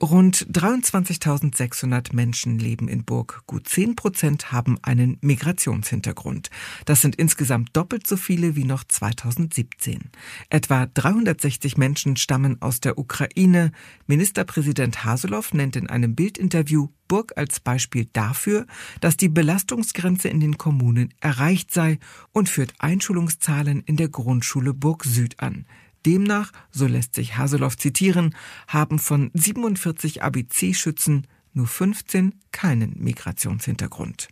Rund 0.00 0.46
23.600 0.52 2.14
Menschen 2.14 2.58
leben 2.58 2.86
in 2.86 3.04
Burg. 3.04 3.42
Gut 3.46 3.68
10 3.68 3.96
Prozent 3.96 4.52
haben 4.52 4.78
einen 4.82 5.18
Migrationshintergrund. 5.22 6.50
Das 6.84 7.00
sind 7.00 7.16
insgesamt 7.16 7.76
doppelt 7.76 8.06
so 8.06 8.16
viele 8.16 8.54
wie 8.54 8.64
noch 8.64 8.84
2017. 8.84 10.10
Etwa 10.50 10.86
360 10.86 11.76
Menschen 11.76 12.16
stammen 12.16 12.62
aus 12.62 12.78
der 12.78 12.96
Ukraine. 12.96 13.72
Ministerpräsident 14.06 15.04
Haseloff 15.04 15.52
nennt 15.52 15.74
in 15.74 15.90
einem 15.90 16.14
Bildinterview 16.14 16.88
Burg 17.08 17.32
als 17.36 17.58
Beispiel 17.58 18.06
dafür, 18.12 18.66
dass 19.00 19.16
die 19.16 19.30
Belastungsgrenze 19.30 20.28
in 20.28 20.38
den 20.38 20.58
Kommunen 20.58 21.12
erreicht 21.20 21.72
sei 21.72 21.98
und 22.32 22.48
führt 22.48 22.74
Einschulungszahlen 22.78 23.82
in 23.84 23.96
der 23.96 24.10
Grundschule 24.10 24.74
Burg 24.74 25.04
Süd 25.04 25.40
an. 25.40 25.66
Demnach, 26.06 26.52
so 26.70 26.86
lässt 26.86 27.14
sich 27.14 27.36
Haseloff 27.36 27.76
zitieren, 27.76 28.34
haben 28.66 28.98
von 28.98 29.30
47 29.34 30.22
ABC-Schützen 30.22 31.26
nur 31.52 31.66
15 31.66 32.34
keinen 32.52 32.94
Migrationshintergrund. 32.98 34.28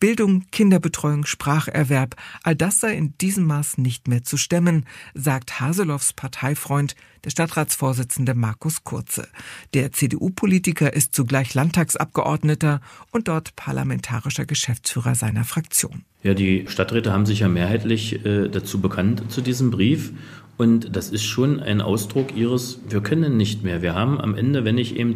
Bildung, 0.00 0.44
Kinderbetreuung, 0.50 1.26
Spracherwerb, 1.26 2.16
all 2.42 2.56
das 2.56 2.80
sei 2.80 2.94
in 2.94 3.16
diesem 3.18 3.44
Maß 3.46 3.76
nicht 3.76 4.08
mehr 4.08 4.24
zu 4.24 4.38
stemmen, 4.38 4.86
sagt 5.12 5.60
Haseloffs 5.60 6.14
Parteifreund, 6.14 6.96
der 7.22 7.30
Stadtratsvorsitzende 7.30 8.34
Markus 8.34 8.82
Kurze. 8.82 9.28
Der 9.74 9.92
CDU-Politiker 9.92 10.94
ist 10.94 11.14
zugleich 11.14 11.52
Landtagsabgeordneter 11.52 12.80
und 13.10 13.28
dort 13.28 13.54
parlamentarischer 13.56 14.46
Geschäftsführer 14.46 15.14
seiner 15.14 15.44
Fraktion. 15.44 16.06
Ja, 16.22 16.32
die 16.32 16.64
Stadträte 16.66 17.12
haben 17.12 17.26
sich 17.26 17.40
ja 17.40 17.48
mehrheitlich 17.48 18.24
äh, 18.24 18.48
dazu 18.48 18.80
bekannt 18.80 19.30
zu 19.30 19.42
diesem 19.42 19.70
Brief 19.70 20.12
und 20.60 20.94
das 20.94 21.08
ist 21.08 21.24
schon 21.24 21.58
ein 21.58 21.80
Ausdruck 21.80 22.36
ihres, 22.36 22.80
wir 22.86 23.00
können 23.00 23.38
nicht 23.38 23.64
mehr. 23.64 23.80
Wir 23.80 23.94
haben 23.94 24.20
am 24.20 24.34
Ende, 24.34 24.62
wenn 24.62 24.76
ich 24.76 24.94
eben 24.94 25.14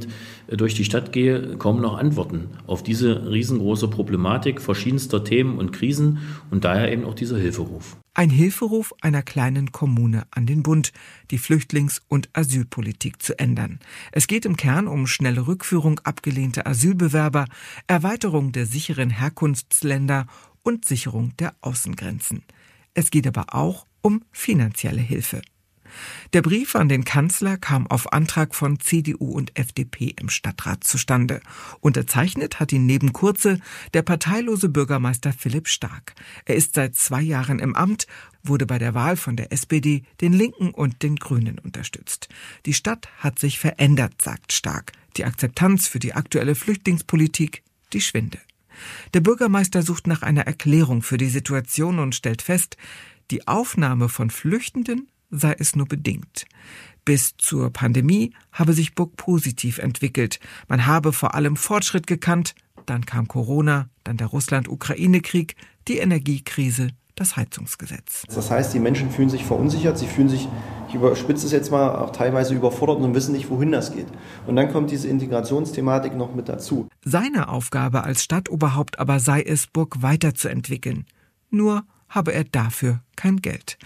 durch 0.49 0.75
die 0.75 0.87
Stadt 0.87 1.13
gehe, 1.13 1.59
kaum 1.59 1.83
noch 1.83 1.99
Antworten 1.99 2.49
auf 2.67 2.83
diese 2.83 3.31
riesengroße 3.31 3.89
Problematik 3.89 4.63
verschiedenster 4.63 5.23
Themen 5.23 5.59
und 5.59 5.71
Krisen 5.71 6.21
und 6.51 6.65
daher 6.65 6.91
eben 6.91 7.05
auch 7.05 7.13
dieser 7.13 7.37
Hilferuf. 7.37 7.99
Ein 8.15 8.31
Hilferuf 8.31 8.95
einer 9.03 9.21
kleinen 9.21 9.71
Kommune 9.71 10.23
an 10.31 10.47
den 10.47 10.63
Bund, 10.63 10.93
die 11.31 11.39
Flüchtlings- 11.39 12.01
und 12.09 12.31
Asylpolitik 12.33 13.21
zu 13.21 13.39
ändern. 13.39 13.81
Es 14.13 14.27
geht 14.27 14.47
im 14.47 14.57
Kern 14.57 14.89
um 14.89 15.07
schnelle 15.07 15.47
Rückführung 15.47 16.01
abgelehnter 16.05 16.67
Asylbewerber, 16.67 17.45
Erweiterung 17.87 18.53
der 18.53 18.65
sicheren 18.65 19.11
Herkunftsländer 19.11 20.27
und 20.63 20.87
Sicherung 20.87 21.37
der 21.39 21.53
Außengrenzen. 21.61 22.45
Es 22.95 23.11
geht 23.11 23.27
aber 23.27 23.55
auch 23.55 23.85
um 24.05 24.23
finanzielle 24.33 25.01
Hilfe. 25.01 25.41
Der 26.33 26.43
Brief 26.43 26.75
an 26.75 26.89
den 26.89 27.05
Kanzler 27.05 27.57
kam 27.57 27.87
auf 27.87 28.13
Antrag 28.13 28.55
von 28.55 28.81
CDU 28.81 29.31
und 29.31 29.57
FDP 29.57 30.15
im 30.21 30.29
Stadtrat 30.29 30.85
zustande. 30.85 31.41
Unterzeichnet 31.81 32.59
hat 32.61 32.73
ihn 32.73 32.85
neben 32.85 33.13
Kurze 33.13 33.61
der 33.95 34.03
parteilose 34.03 34.69
Bürgermeister 34.69 35.33
Philipp 35.33 35.69
Stark. 35.69 36.15
Er 36.45 36.57
ist 36.57 36.75
seit 36.75 36.97
zwei 36.97 37.23
Jahren 37.23 37.61
im 37.61 37.77
Amt, 37.77 38.07
wurde 38.43 38.67
bei 38.67 38.79
der 38.79 38.95
Wahl 38.95 39.17
von 39.17 39.37
der 39.37 39.53
SPD, 39.53 40.03
den 40.21 40.33
Linken 40.33 40.71
und 40.71 41.03
den 41.03 41.17
Grünen 41.17 41.59
unterstützt. 41.59 42.29
Die 42.67 42.75
Stadt 42.75 43.09
hat 43.19 43.39
sich 43.39 43.59
verändert, 43.59 44.21
sagt 44.21 44.53
Stark. 44.53 44.93
Die 45.17 45.25
Akzeptanz 45.25 45.87
für 45.87 46.01
die 46.01 46.15
aktuelle 46.15 46.57
Flüchtlingspolitik, 46.57 47.63
die 47.93 48.01
schwinde. 48.01 48.39
Der 49.15 49.21
Bürgermeister 49.21 49.83
sucht 49.83 50.09
nach 50.09 50.23
einer 50.23 50.43
Erklärung 50.43 51.03
für 51.03 51.17
die 51.17 51.29
Situation 51.29 52.01
und 52.01 52.17
stellt 52.17 52.43
fest, 52.43 52.77
die 53.31 53.47
Aufnahme 53.47 54.09
von 54.09 54.31
Flüchtenden 54.31 55.09
sei 55.35 55.55
es 55.59 55.77
nur 55.77 55.87
bedingt. 55.87 56.47
Bis 57.05 57.37
zur 57.37 57.71
Pandemie 57.71 58.33
habe 58.53 58.73
sich 58.73 58.95
Burg 58.95 59.17
positiv 59.17 59.79
entwickelt. 59.79 60.41
Man 60.69 60.87
habe 60.87 61.13
vor 61.13 61.35
allem 61.35 61.57
Fortschritt 61.57 62.07
gekannt. 62.07 62.55
Dann 62.87 63.05
kam 63.05 63.29
Corona, 63.29 63.89
dann 64.05 64.17
der 64.17 64.29
Russland-Ukraine-Krieg, 64.29 65.57
die 65.89 65.99
Energiekrise, 65.99 66.89
das 67.15 67.37
Heizungsgesetz. 67.37 68.25
Das 68.35 68.51
heißt, 68.51 68.75
die 68.75 68.79
Menschen 68.79 69.11
fühlen 69.11 69.31
sich 69.31 69.45
verunsichert, 69.45 69.99
sie 69.99 70.07
fühlen 70.07 70.29
sich, 70.29 70.49
ich 70.89 70.95
überspitze 70.95 71.47
es 71.47 71.53
jetzt 71.53 71.71
mal, 71.71 71.97
auch 71.97 72.11
teilweise 72.11 72.55
überfordert 72.55 72.99
und 72.99 73.15
wissen 73.15 73.33
nicht, 73.33 73.51
wohin 73.51 73.73
das 73.73 73.93
geht. 73.93 74.07
Und 74.47 74.57
dann 74.57 74.73
kommt 74.73 74.91
diese 74.91 75.09
Integrationsthematik 75.09 76.15
noch 76.17 76.35
mit 76.35 76.49
dazu. 76.49 76.89
Seine 77.05 77.49
Aufgabe 77.49 78.05
als 78.05 78.25
Stadtoberhaupt 78.25 78.99
aber 78.99 79.21
sei 79.21 79.43
es, 79.43 79.67
Burg 79.67 80.03
weiterzuentwickeln. 80.03 81.07
Nur 81.51 81.85
habe 82.15 82.33
er 82.33 82.45
dafür 82.45 83.01
kein 83.17 83.39
Geld. 83.39 83.79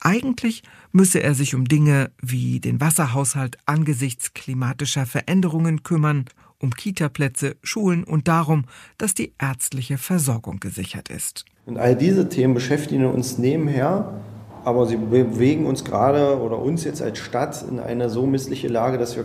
Eigentlich 0.00 0.62
müsse 0.92 1.22
er 1.22 1.34
sich 1.34 1.54
um 1.54 1.66
Dinge 1.66 2.10
wie 2.20 2.60
den 2.60 2.80
Wasserhaushalt 2.80 3.58
angesichts 3.66 4.34
klimatischer 4.34 5.06
Veränderungen 5.06 5.82
kümmern 5.82 6.26
um 6.60 6.74
Kitaplätze, 6.74 7.56
Schulen 7.62 8.04
und 8.04 8.28
darum, 8.28 8.64
dass 8.98 9.14
die 9.14 9.32
ärztliche 9.38 9.98
Versorgung 9.98 10.60
gesichert 10.60 11.08
ist. 11.08 11.46
Und 11.66 11.78
all 11.78 11.96
diese 11.96 12.28
Themen 12.28 12.54
beschäftigen 12.54 13.06
uns 13.06 13.38
nebenher, 13.38 14.20
aber 14.64 14.86
sie 14.86 14.96
bewegen 14.96 15.66
uns 15.66 15.84
gerade 15.84 16.38
oder 16.38 16.58
uns 16.58 16.84
jetzt 16.84 17.00
als 17.00 17.18
Stadt 17.18 17.64
in 17.68 17.80
eine 17.80 18.10
so 18.10 18.26
missliche 18.26 18.68
Lage, 18.68 18.98
dass 18.98 19.16
wir 19.16 19.24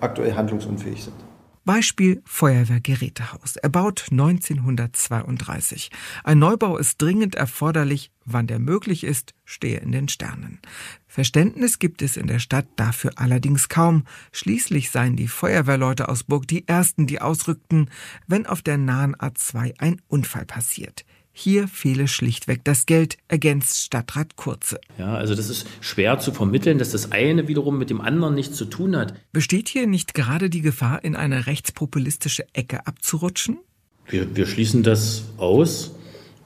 aktuell 0.00 0.34
handlungsunfähig 0.34 1.04
sind. 1.04 1.16
Beispiel 1.68 2.22
Feuerwehrgerätehaus, 2.24 3.56
erbaut 3.56 4.06
1932. 4.10 5.90
Ein 6.24 6.38
Neubau 6.38 6.78
ist 6.78 7.02
dringend 7.02 7.34
erforderlich, 7.34 8.10
wann 8.24 8.46
der 8.46 8.58
möglich 8.58 9.04
ist, 9.04 9.34
stehe 9.44 9.78
in 9.80 9.92
den 9.92 10.08
Sternen. 10.08 10.60
Verständnis 11.06 11.78
gibt 11.78 12.00
es 12.00 12.16
in 12.16 12.26
der 12.26 12.38
Stadt 12.38 12.64
dafür 12.76 13.10
allerdings 13.16 13.68
kaum. 13.68 14.04
Schließlich 14.32 14.90
seien 14.90 15.14
die 15.14 15.28
Feuerwehrleute 15.28 16.08
aus 16.08 16.24
Burg 16.24 16.48
die 16.48 16.66
ersten, 16.66 17.06
die 17.06 17.20
ausrückten, 17.20 17.90
wenn 18.26 18.46
auf 18.46 18.62
der 18.62 18.78
nahen 18.78 19.14
A2 19.14 19.74
ein 19.78 20.00
Unfall 20.08 20.46
passiert. 20.46 21.04
Hier 21.40 21.68
fehle 21.68 22.08
schlichtweg 22.08 22.64
das 22.64 22.84
Geld, 22.84 23.16
ergänzt 23.28 23.76
Stadtrat 23.84 24.34
Kurze. 24.34 24.80
Ja, 24.98 25.14
also 25.14 25.36
das 25.36 25.48
ist 25.48 25.68
schwer 25.80 26.18
zu 26.18 26.32
vermitteln, 26.32 26.78
dass 26.78 26.90
das 26.90 27.12
eine 27.12 27.46
wiederum 27.46 27.78
mit 27.78 27.90
dem 27.90 28.00
anderen 28.00 28.34
nichts 28.34 28.56
zu 28.56 28.64
tun 28.64 28.96
hat. 28.96 29.14
Besteht 29.32 29.68
hier 29.68 29.86
nicht 29.86 30.14
gerade 30.14 30.50
die 30.50 30.62
Gefahr, 30.62 31.04
in 31.04 31.14
eine 31.14 31.46
rechtspopulistische 31.46 32.44
Ecke 32.54 32.88
abzurutschen? 32.88 33.58
Wir, 34.08 34.34
wir 34.34 34.48
schließen 34.48 34.82
das 34.82 35.26
aus, 35.36 35.94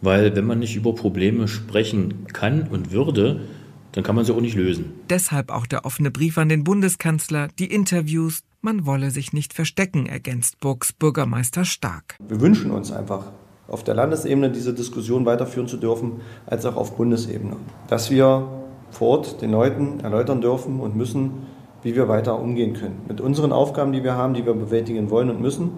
weil 0.02 0.36
wenn 0.36 0.44
man 0.44 0.58
nicht 0.58 0.76
über 0.76 0.94
Probleme 0.94 1.48
sprechen 1.48 2.26
kann 2.26 2.68
und 2.68 2.90
würde, 2.90 3.48
dann 3.92 4.04
kann 4.04 4.14
man 4.14 4.26
sie 4.26 4.34
auch 4.34 4.42
nicht 4.42 4.56
lösen. 4.56 4.92
Deshalb 5.08 5.50
auch 5.50 5.64
der 5.64 5.86
offene 5.86 6.10
Brief 6.10 6.36
an 6.36 6.50
den 6.50 6.64
Bundeskanzler, 6.64 7.48
die 7.58 7.72
Interviews. 7.72 8.42
Man 8.60 8.84
wolle 8.84 9.10
sich 9.10 9.32
nicht 9.32 9.54
verstecken, 9.54 10.04
ergänzt 10.04 10.60
Burgs 10.60 10.92
Bürgermeister 10.92 11.64
Stark. 11.64 12.16
Wir 12.28 12.42
wünschen 12.42 12.70
uns 12.70 12.92
einfach 12.92 13.32
auf 13.68 13.84
der 13.84 13.94
Landesebene 13.94 14.50
diese 14.50 14.74
Diskussion 14.74 15.24
weiterführen 15.24 15.68
zu 15.68 15.76
dürfen, 15.76 16.20
als 16.46 16.66
auch 16.66 16.76
auf 16.76 16.96
Bundesebene. 16.96 17.56
Dass 17.88 18.10
wir 18.10 18.48
vor 18.90 19.08
Ort 19.18 19.40
den 19.42 19.50
Leuten 19.50 20.00
erläutern 20.00 20.40
dürfen 20.40 20.80
und 20.80 20.96
müssen, 20.96 21.46
wie 21.82 21.96
wir 21.96 22.08
weiter 22.08 22.38
umgehen 22.38 22.74
können. 22.74 23.00
Mit 23.08 23.20
unseren 23.20 23.52
Aufgaben, 23.52 23.92
die 23.92 24.04
wir 24.04 24.14
haben, 24.14 24.34
die 24.34 24.46
wir 24.46 24.54
bewältigen 24.54 25.10
wollen 25.10 25.30
und 25.30 25.40
müssen. 25.40 25.70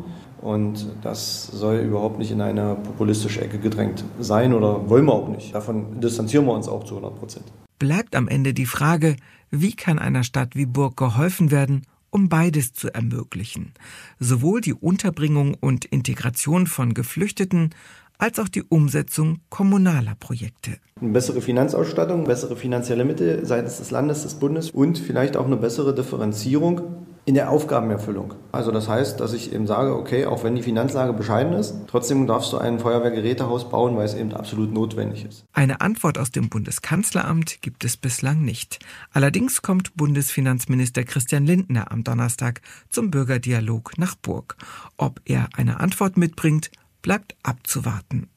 Und 0.43 0.87
das 1.03 1.47
soll 1.47 1.77
überhaupt 1.77 2.19
nicht 2.19 2.31
in 2.31 2.41
eine 2.41 2.75
populistische 2.75 3.41
Ecke 3.41 3.59
gedrängt 3.59 4.05
sein 4.21 4.53
oder 4.53 4.89
wollen 4.91 5.07
wir 5.07 5.15
auch 5.15 5.29
nicht. 5.29 5.55
Davon 5.55 6.01
distanzieren 6.01 6.45
wir 6.45 6.53
uns 6.53 6.69
auch 6.69 6.85
zu 6.85 6.97
100 6.97 7.19
Prozent. 7.19 7.45
Bleibt 7.79 8.15
am 8.15 8.29
Ende 8.29 8.53
die 8.53 8.67
Frage, 8.67 9.17
wie 9.51 9.75
kann 9.75 9.99
einer 9.99 10.23
Stadt 10.23 10.55
wie 10.55 10.67
Burg 10.67 10.97
geholfen 10.97 11.51
werden, 11.51 11.83
um 12.15 12.29
beides 12.29 12.73
zu 12.73 12.95
ermöglichen. 12.95 13.73
Sowohl 14.21 14.61
die 14.61 14.73
Unterbringung 14.73 15.55
und 15.59 15.85
Integration 15.85 16.69
von 16.69 16.95
Geflüchteten 16.95 17.71
als 18.19 18.39
auch 18.39 18.49
die 18.49 18.63
Umsetzung 18.63 19.41
kommunaler 19.49 20.15
Projekte. 20.15 20.79
Eine 21.01 21.11
bessere 21.11 21.41
Finanzausstattung, 21.41 22.23
bessere 22.23 22.55
finanzielle 22.55 23.05
Mittel 23.05 23.45
seitens 23.45 23.79
des 23.79 23.91
Landes, 23.91 24.23
des 24.23 24.35
Bundes 24.35 24.71
und 24.71 24.97
vielleicht 24.97 25.37
auch 25.37 25.47
eine 25.47 25.57
bessere 25.57 25.93
Differenzierung 25.93 27.05
in 27.27 27.35
der 27.35 27.51
Aufgabenerfüllung. 27.51 28.35
Also 28.53 28.71
das 28.71 28.89
heißt, 28.89 29.19
dass 29.19 29.33
ich 29.33 29.53
eben 29.53 29.67
sage, 29.67 29.97
okay, 29.97 30.27
auch 30.27 30.45
wenn 30.45 30.55
die 30.55 30.63
Finanzlage 30.63 31.13
bescheiden 31.13 31.55
ist, 31.55 31.75
trotzdem 31.87 32.27
darfst 32.27 32.53
du 32.53 32.59
ein 32.59 32.79
Feuerwehrgerätehaus 32.79 33.71
bauen, 33.71 33.97
weil 33.97 34.05
es 34.05 34.15
eben 34.15 34.35
absolut 34.35 34.73
notwendig 34.73 35.25
ist. 35.25 35.45
Eine 35.53 35.81
Antwort 35.81 36.19
aus 36.19 36.31
dem 36.31 36.51
Bundeskanzleramt 36.51 37.63
gibt 37.63 37.85
es 37.85 37.97
bislang 37.97 38.43
nicht. 38.43 38.79
Allerdings 39.13 39.63
kommt 39.63 39.97
Bundesfinanzminister 39.97 41.05
Christian 41.05 41.47
Lindner 41.47 41.91
am 41.91 42.05
Donnerstag 42.05 42.61
zum 42.91 43.11
Bürgerdialog 43.11 43.97
nach 43.97 44.15
Burg. 44.17 44.57
Ob 44.99 45.21
er 45.25 45.49
eine 45.57 45.81
Antwort 45.81 46.19
mitbringt, 46.19 46.71
bleibt 47.01 47.37
abzuwarten. 47.43 48.29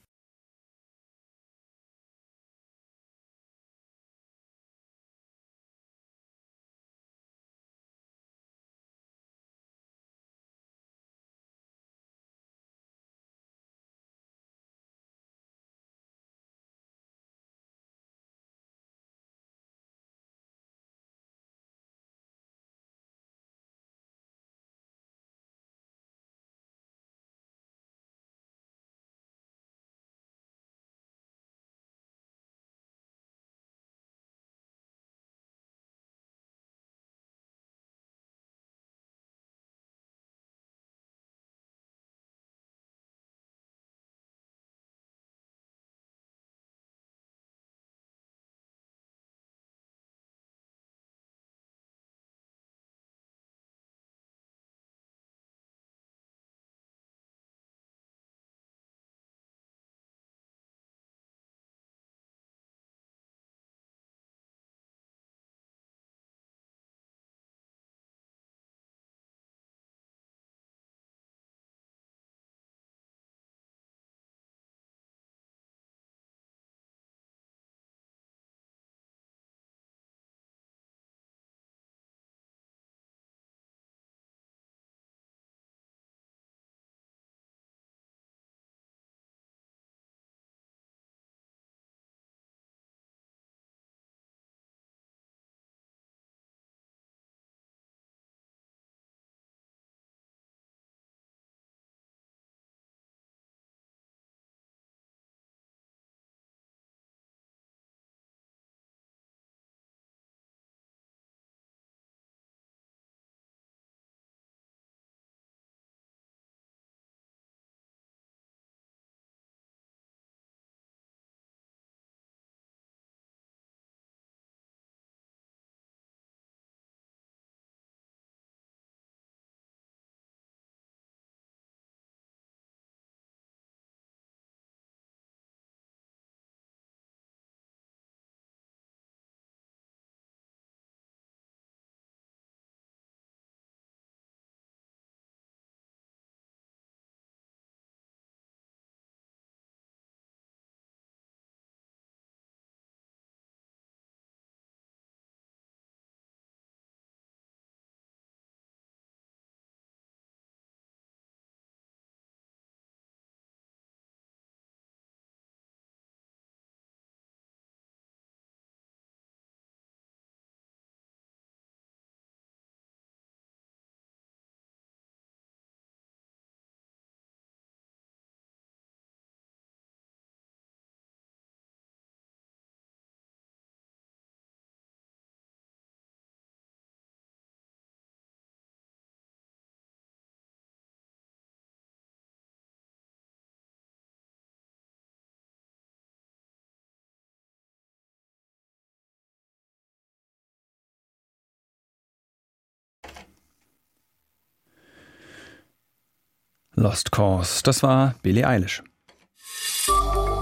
Lost 206.80 207.12
Cause, 207.12 207.64
das 207.64 207.82
war 207.82 208.14
Billie 208.22 208.48
Eilish. 208.48 208.84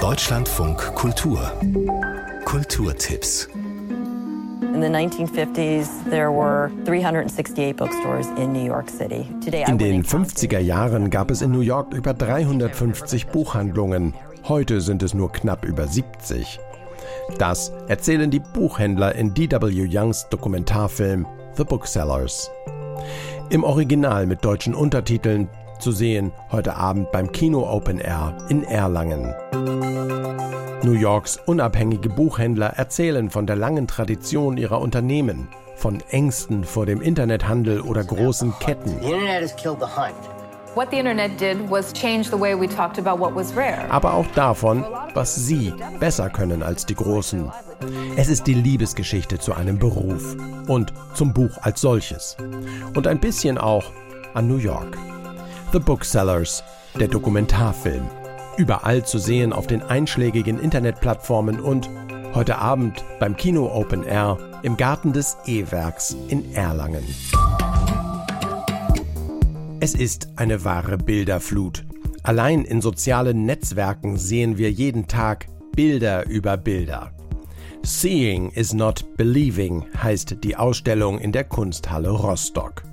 Deutschlandfunk 0.02 0.78
Kultur 0.94 1.40
Kulturtipps 2.44 3.48
In 4.74 4.82
the 4.82 4.90
1950s, 4.90 5.88
there 6.10 6.34
were 6.34 6.70
368 6.84 7.78
bookstores 7.78 8.28
in 8.38 8.52
New 8.52 8.66
York 8.66 8.90
City. 8.90 9.26
Today, 9.42 9.64
in 9.66 9.78
den 9.78 10.04
50er 10.04 10.60
Jahren 10.60 11.10
gab 11.10 11.32
es 11.32 11.42
in 11.42 11.52
New 11.52 11.62
York 11.62 11.94
über 11.94 12.14
350 12.14 13.28
Buchhandlungen. 13.28 14.14
Heute 14.46 14.82
sind 14.82 15.04
es 15.04 15.14
nur 15.14 15.32
knapp 15.32 15.64
über 15.64 15.88
70. 15.88 16.60
Das 17.38 17.72
erzählen 17.88 18.30
die 18.30 18.42
Buchhändler 18.42 19.16
in 19.16 19.34
D.W. 19.34 19.88
Youngs 19.90 20.28
Dokumentarfilm 20.30 21.26
The 21.56 21.64
Booksellers. 21.64 22.52
Im 23.50 23.64
Original 23.64 24.26
mit 24.26 24.44
deutschen 24.44 24.76
Untertiteln 24.76 25.48
zu 25.86 25.92
sehen 25.92 26.32
heute 26.52 26.78
Abend 26.78 27.12
beim 27.12 27.32
Kino 27.32 27.70
Open 27.70 28.00
Air 28.00 28.36
in 28.50 28.64
Erlangen. 28.64 29.36
New 30.82 30.94
Yorks 30.94 31.40
unabhängige 31.46 32.10
Buchhändler 32.10 32.70
erzählen 32.70 33.30
von 33.30 33.46
der 33.46 33.56
langen 33.56 33.86
Tradition 33.86 34.58
ihrer 34.58 34.82
Unternehmen, 34.82 35.48
von 35.76 36.02
Ängsten 36.10 36.64
vor 36.64 36.88
dem 36.88 37.02
Internethandel 37.02 37.82
oder 37.82 38.04
großen 38.04 38.58
Ketten. 38.58 39.00
Aber 43.92 44.16
auch 44.16 44.28
davon, 44.34 44.84
was 45.14 45.36
sie 45.36 45.72
besser 46.00 46.32
können 46.32 46.64
als 46.64 46.88
die 46.88 46.96
Großen. 46.96 47.52
Es 48.16 48.28
ist 48.28 48.48
die 48.48 48.56
Liebesgeschichte 48.56 49.38
zu 49.38 49.54
einem 49.54 49.78
Beruf 49.78 50.36
und 50.66 50.94
zum 51.14 51.32
Buch 51.32 51.60
als 51.62 51.80
solches. 51.80 52.38
Und 52.96 53.06
ein 53.06 53.20
bisschen 53.20 53.60
auch 53.60 53.92
an 54.34 54.48
New 54.48 54.58
York. 54.58 54.98
The 55.72 55.80
Booksellers, 55.80 56.64
der 57.00 57.08
Dokumentarfilm. 57.08 58.08
Überall 58.58 59.06
zu 59.06 59.18
sehen 59.18 59.52
auf 59.52 59.68
den 59.68 59.82
einschlägigen 59.82 60.60
Internetplattformen 60.60 61.60
und 61.60 61.90
heute 62.34 62.58
Abend 62.60 63.04
beim 63.20 63.36
Kino 63.36 63.68
Open 63.74 64.04
Air 64.04 64.38
im 64.64 64.78
Garten 64.78 65.12
des 65.12 65.38
E-Werks 65.46 66.16
in 66.30 66.54
Erlangen. 66.54 67.04
Es 69.80 69.94
ist 69.94 70.30
eine 70.38 70.64
wahre 70.64 70.98
Bilderflut. 70.98 71.86
Allein 72.24 72.64
in 72.64 72.82
sozialen 72.82 73.46
Netzwerken 73.46 74.18
sehen 74.18 74.58
wir 74.58 74.72
jeden 74.72 75.08
Tag 75.08 75.48
Bilder 75.76 76.26
über 76.28 76.58
Bilder. 76.58 77.12
Seeing 77.84 78.50
is 78.52 78.74
not 78.74 79.06
believing 79.18 79.86
heißt 80.02 80.38
die 80.44 80.56
Ausstellung 80.56 81.20
in 81.20 81.32
der 81.32 81.44
Kunsthalle 81.44 82.10
Rostock. 82.10 82.84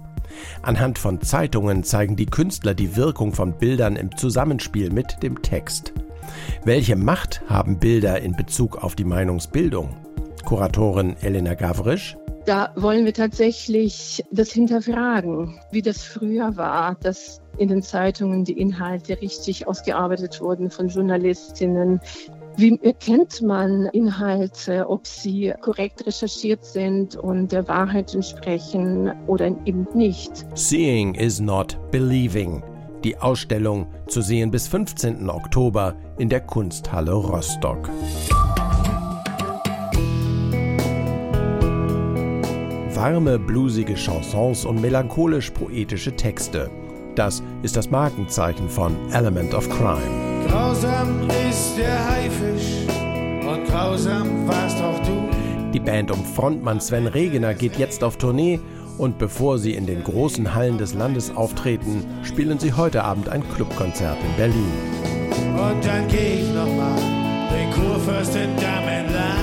Anhand 0.62 0.98
von 0.98 1.20
Zeitungen 1.20 1.84
zeigen 1.84 2.16
die 2.16 2.26
Künstler 2.26 2.74
die 2.74 2.96
Wirkung 2.96 3.32
von 3.32 3.58
Bildern 3.58 3.96
im 3.96 4.16
Zusammenspiel 4.16 4.90
mit 4.90 5.22
dem 5.22 5.42
Text. 5.42 5.92
Welche 6.64 6.96
Macht 6.96 7.42
haben 7.48 7.78
Bilder 7.78 8.20
in 8.20 8.36
Bezug 8.36 8.82
auf 8.82 8.94
die 8.94 9.04
Meinungsbildung? 9.04 9.96
Kuratorin 10.44 11.16
Elena 11.20 11.54
Gavrisch. 11.54 12.16
Da 12.44 12.72
wollen 12.74 13.04
wir 13.04 13.14
tatsächlich 13.14 14.24
das 14.32 14.50
hinterfragen, 14.50 15.60
wie 15.70 15.82
das 15.82 16.02
früher 16.02 16.56
war, 16.56 16.96
dass 16.96 17.40
in 17.56 17.68
den 17.68 17.82
Zeitungen 17.82 18.44
die 18.44 18.58
Inhalte 18.58 19.20
richtig 19.20 19.68
ausgearbeitet 19.68 20.40
wurden 20.40 20.68
von 20.70 20.88
Journalistinnen, 20.88 22.00
wie 22.56 22.78
erkennt 22.82 23.40
man 23.42 23.86
Inhalte, 23.86 24.88
ob 24.88 25.06
sie 25.06 25.52
korrekt 25.62 26.06
recherchiert 26.06 26.64
sind 26.64 27.16
und 27.16 27.50
der 27.50 27.66
Wahrheit 27.66 28.14
entsprechen 28.14 29.12
oder 29.26 29.46
eben 29.64 29.86
nicht? 29.94 30.46
Seeing 30.54 31.14
is 31.14 31.40
not 31.40 31.78
believing. 31.90 32.62
Die 33.04 33.16
Ausstellung 33.18 33.86
zu 34.06 34.20
sehen 34.20 34.50
bis 34.50 34.68
15. 34.68 35.28
Oktober 35.28 35.96
in 36.18 36.28
der 36.28 36.40
Kunsthalle 36.40 37.12
Rostock. 37.12 37.88
Warme, 42.94 43.38
bluesige 43.38 43.96
Chansons 43.96 44.64
und 44.64 44.80
melancholisch-poetische 44.80 46.14
Texte. 46.14 46.70
Das 47.16 47.42
ist 47.62 47.76
das 47.76 47.90
Markenzeichen 47.90 48.68
von 48.68 48.94
Element 49.12 49.54
of 49.54 49.68
Crime. 49.68 50.31
Grausam 50.52 51.30
ist 51.48 51.78
der 51.78 52.10
Haifisch 52.10 52.86
und 53.48 53.64
grausam 53.64 54.46
warst 54.46 54.76
auch 54.82 54.98
du. 54.98 55.30
Die 55.72 55.80
Band 55.80 56.10
um 56.10 56.22
Frontmann 56.26 56.78
Sven 56.78 57.06
Regener 57.06 57.54
geht 57.54 57.78
jetzt 57.78 58.04
auf 58.04 58.18
Tournee 58.18 58.60
und 58.98 59.16
bevor 59.16 59.56
sie 59.56 59.72
in 59.72 59.86
den 59.86 60.04
großen 60.04 60.54
Hallen 60.54 60.76
des 60.76 60.92
Landes 60.92 61.34
auftreten, 61.34 62.04
spielen 62.22 62.58
sie 62.58 62.74
heute 62.74 63.02
Abend 63.02 63.30
ein 63.30 63.42
Clubkonzert 63.54 64.18
in 64.22 64.36
Berlin. 64.36 64.72
Und 65.54 65.82
dann 65.86 66.06
geh 66.08 66.42
ich 66.42 66.48
nochmal 66.52 67.00
den 67.50 67.70
Kurfürstendamm 67.70 68.88
entlang. 68.88 69.38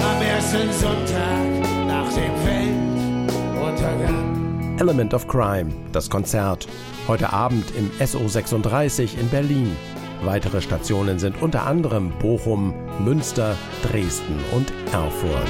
Am 0.00 0.22
ersten 0.22 0.72
Sonntag 0.72 1.86
nach 1.86 2.10
dem 2.14 2.32
Weltuntergang. 2.46 4.31
Element 4.78 5.12
of 5.12 5.28
Crime, 5.28 5.70
das 5.92 6.08
Konzert. 6.08 6.66
Heute 7.06 7.32
Abend 7.32 7.64
im 7.76 7.90
SO36 8.00 9.18
in 9.18 9.28
Berlin. 9.28 9.76
Weitere 10.22 10.60
Stationen 10.60 11.18
sind 11.18 11.40
unter 11.42 11.66
anderem 11.66 12.10
Bochum, 12.18 12.74
Münster, 13.04 13.56
Dresden 13.82 14.38
und 14.52 14.72
Erfurt. 14.92 15.48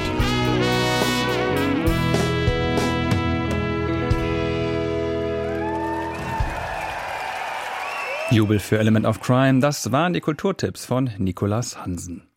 Jubel 8.29 8.59
für 8.59 8.79
Element 8.79 9.05
of 9.05 9.21
Crime, 9.21 9.59
das 9.59 9.91
waren 9.91 10.13
die 10.13 10.21
Kulturtipps 10.21 10.85
von 10.85 11.09
Nikolas 11.17 11.77
Hansen. 11.77 12.32